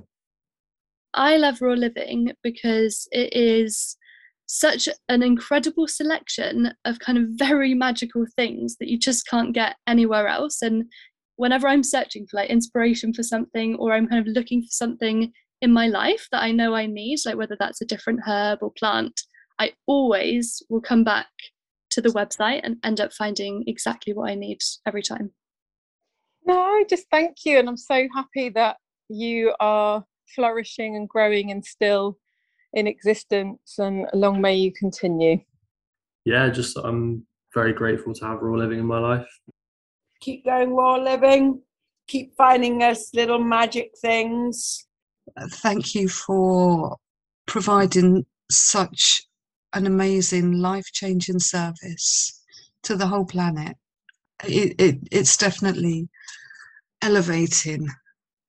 I 1.13 1.37
love 1.37 1.61
Raw 1.61 1.73
Living 1.73 2.33
because 2.43 3.07
it 3.11 3.33
is 3.35 3.97
such 4.45 4.87
an 5.09 5.21
incredible 5.21 5.87
selection 5.87 6.73
of 6.85 6.99
kind 6.99 7.17
of 7.17 7.25
very 7.29 7.73
magical 7.73 8.25
things 8.35 8.77
that 8.79 8.87
you 8.87 8.97
just 8.97 9.27
can't 9.27 9.53
get 9.53 9.75
anywhere 9.87 10.27
else. 10.27 10.61
And 10.61 10.85
whenever 11.39 11.69
I'm 11.69 11.83
searching 11.83 12.27
for 12.27 12.35
like 12.35 12.49
inspiration 12.49 13.13
for 13.13 13.23
something 13.23 13.75
or 13.75 13.93
I'm 13.93 14.09
kind 14.09 14.19
of 14.19 14.33
looking 14.33 14.61
for 14.61 14.71
something 14.71 15.31
in 15.61 15.71
my 15.71 15.87
life 15.87 16.27
that 16.33 16.43
I 16.43 16.51
know 16.51 16.75
I 16.75 16.85
need, 16.85 17.19
like 17.25 17.37
whether 17.37 17.55
that's 17.57 17.79
a 17.79 17.85
different 17.85 18.19
herb 18.27 18.59
or 18.61 18.73
plant, 18.77 19.21
I 19.57 19.71
always 19.87 20.61
will 20.69 20.81
come 20.81 21.05
back 21.05 21.27
to 21.91 22.01
the 22.01 22.09
website 22.09 22.59
and 22.65 22.75
end 22.83 22.99
up 22.99 23.13
finding 23.13 23.63
exactly 23.67 24.11
what 24.11 24.29
I 24.29 24.35
need 24.35 24.57
every 24.85 25.01
time. 25.01 25.31
No, 26.45 26.83
just 26.89 27.05
thank 27.09 27.37
you. 27.45 27.57
And 27.57 27.69
I'm 27.69 27.77
so 27.77 28.05
happy 28.13 28.49
that 28.49 28.75
you 29.07 29.53
are 29.61 30.03
flourishing 30.35 30.97
and 30.97 31.07
growing 31.07 31.51
and 31.51 31.63
still 31.63 32.17
in 32.73 32.85
existence 32.85 33.75
and 33.77 34.07
long 34.13 34.41
may 34.41 34.55
you 34.55 34.73
continue. 34.73 35.37
Yeah, 36.25 36.49
just 36.49 36.77
I'm 36.77 37.25
very 37.53 37.71
grateful 37.71 38.13
to 38.15 38.25
have 38.25 38.41
raw 38.41 38.57
living 38.57 38.79
in 38.79 38.85
my 38.85 38.99
life 38.99 39.25
keep 40.19 40.45
going 40.45 40.75
raw 40.75 40.95
living, 40.95 41.61
keep 42.07 42.35
finding 42.35 42.83
us 42.83 43.13
little 43.13 43.43
magic 43.43 43.91
things. 44.01 44.85
Thank 45.37 45.95
you 45.95 46.09
for 46.09 46.97
providing 47.45 48.25
such 48.51 49.23
an 49.73 49.85
amazing 49.85 50.53
life 50.53 50.85
changing 50.91 51.39
service 51.39 52.41
to 52.83 52.95
the 52.95 53.07
whole 53.07 53.25
planet. 53.25 53.77
It, 54.43 54.75
it, 54.79 54.99
it's 55.11 55.37
definitely 55.37 56.09
elevating, 57.01 57.87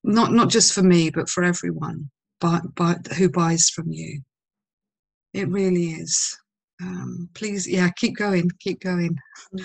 not 0.05 0.33
not 0.33 0.49
just 0.49 0.73
for 0.73 0.83
me, 0.83 1.11
but 1.11 1.29
for 1.29 1.45
everyone 1.45 2.11
but, 2.41 2.75
but 2.75 3.07
who 3.19 3.29
buys 3.29 3.69
from 3.69 3.91
you. 3.91 4.23
It 5.33 5.49
really 5.49 5.91
is 5.91 6.37
um, 6.83 7.29
please 7.35 7.69
yeah 7.69 7.89
keep 7.97 8.17
going 8.17 8.51
keep 8.61 8.81
going 8.81 9.17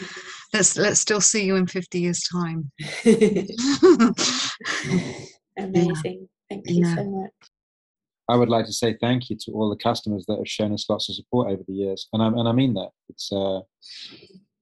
let's 0.54 0.78
let's 0.78 1.00
still 1.00 1.22
see 1.22 1.46
you 1.46 1.56
in 1.56 1.68
50 1.68 2.00
years 2.00 2.22
time 2.32 2.72
amazing 3.06 3.58
yeah. 5.58 6.28
thank 6.50 6.70
you 6.70 6.86
yeah. 6.86 6.96
so 6.96 7.04
much 7.04 7.32
I 8.28 8.36
would 8.36 8.50
like 8.50 8.66
to 8.66 8.74
say 8.74 8.98
thank 9.00 9.30
you 9.30 9.38
to 9.42 9.52
all 9.52 9.70
the 9.70 9.76
customers 9.76 10.26
that 10.28 10.38
have 10.38 10.48
shown 10.48 10.74
us 10.74 10.90
lots 10.90 11.10
of 11.10 11.16
support 11.16 11.50
over 11.50 11.62
the 11.68 11.74
years, 11.74 12.08
and 12.12 12.24
I 12.24 12.28
and 12.28 12.48
I 12.48 12.54
mean 12.54 12.74
that. 12.74 12.90
It's 13.10 13.32
uh, 13.32 13.62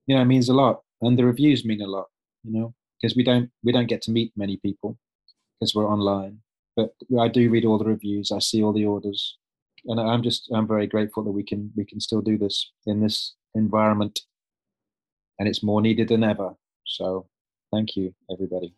you 0.05 0.15
know, 0.15 0.21
it 0.21 0.25
means 0.25 0.49
a 0.49 0.53
lot, 0.53 0.81
and 1.01 1.17
the 1.17 1.25
reviews 1.25 1.63
mean 1.63 1.81
a 1.81 1.87
lot. 1.87 2.07
You 2.43 2.51
know, 2.51 2.73
because 3.01 3.15
we 3.15 3.23
don't 3.23 3.49
we 3.63 3.71
don't 3.71 3.87
get 3.87 4.01
to 4.03 4.11
meet 4.11 4.33
many 4.35 4.57
people 4.57 4.97
because 5.59 5.73
we're 5.73 5.89
online. 5.89 6.39
But 6.75 6.93
I 7.19 7.27
do 7.27 7.49
read 7.49 7.65
all 7.65 7.77
the 7.77 7.85
reviews. 7.85 8.31
I 8.31 8.39
see 8.39 8.63
all 8.63 8.73
the 8.73 8.85
orders, 8.85 9.37
and 9.85 9.99
I'm 9.99 10.23
just 10.23 10.49
I'm 10.53 10.67
very 10.67 10.87
grateful 10.87 11.23
that 11.23 11.31
we 11.31 11.43
can 11.43 11.71
we 11.75 11.85
can 11.85 11.99
still 11.99 12.21
do 12.21 12.37
this 12.37 12.71
in 12.85 13.01
this 13.01 13.35
environment, 13.55 14.21
and 15.39 15.47
it's 15.47 15.63
more 15.63 15.81
needed 15.81 16.09
than 16.09 16.23
ever. 16.23 16.53
So, 16.85 17.27
thank 17.71 17.95
you, 17.95 18.13
everybody. 18.31 18.73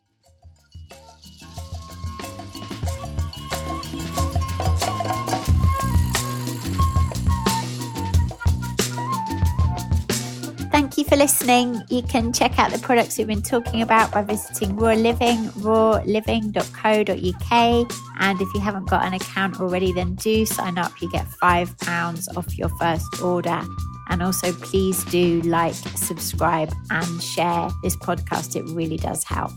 Thank 10.95 11.07
you 11.07 11.17
for 11.17 11.21
listening. 11.21 11.81
You 11.89 12.03
can 12.03 12.31
check 12.31 12.57
out 12.57 12.71
the 12.71 12.79
products 12.79 13.17
we've 13.17 13.27
been 13.27 13.41
talking 13.41 13.81
about 13.81 14.13
by 14.13 14.21
visiting 14.21 14.77
Raw 14.77 14.93
Living, 14.93 15.49
rawliving.co.uk. 15.59 17.91
And 18.21 18.41
if 18.41 18.53
you 18.53 18.61
haven't 18.61 18.87
got 18.87 19.03
an 19.03 19.13
account 19.13 19.59
already, 19.59 19.91
then 19.91 20.15
do 20.15 20.45
sign 20.45 20.77
up. 20.77 20.93
You 21.01 21.11
get 21.11 21.27
£5 21.27 22.37
off 22.37 22.57
your 22.57 22.69
first 22.79 23.21
order. 23.21 23.61
And 24.07 24.23
also, 24.23 24.53
please 24.53 25.03
do 25.03 25.41
like, 25.41 25.73
subscribe, 25.73 26.71
and 26.89 27.21
share 27.21 27.67
this 27.83 27.97
podcast. 27.97 28.55
It 28.55 28.63
really 28.73 28.95
does 28.95 29.25
help. 29.25 29.51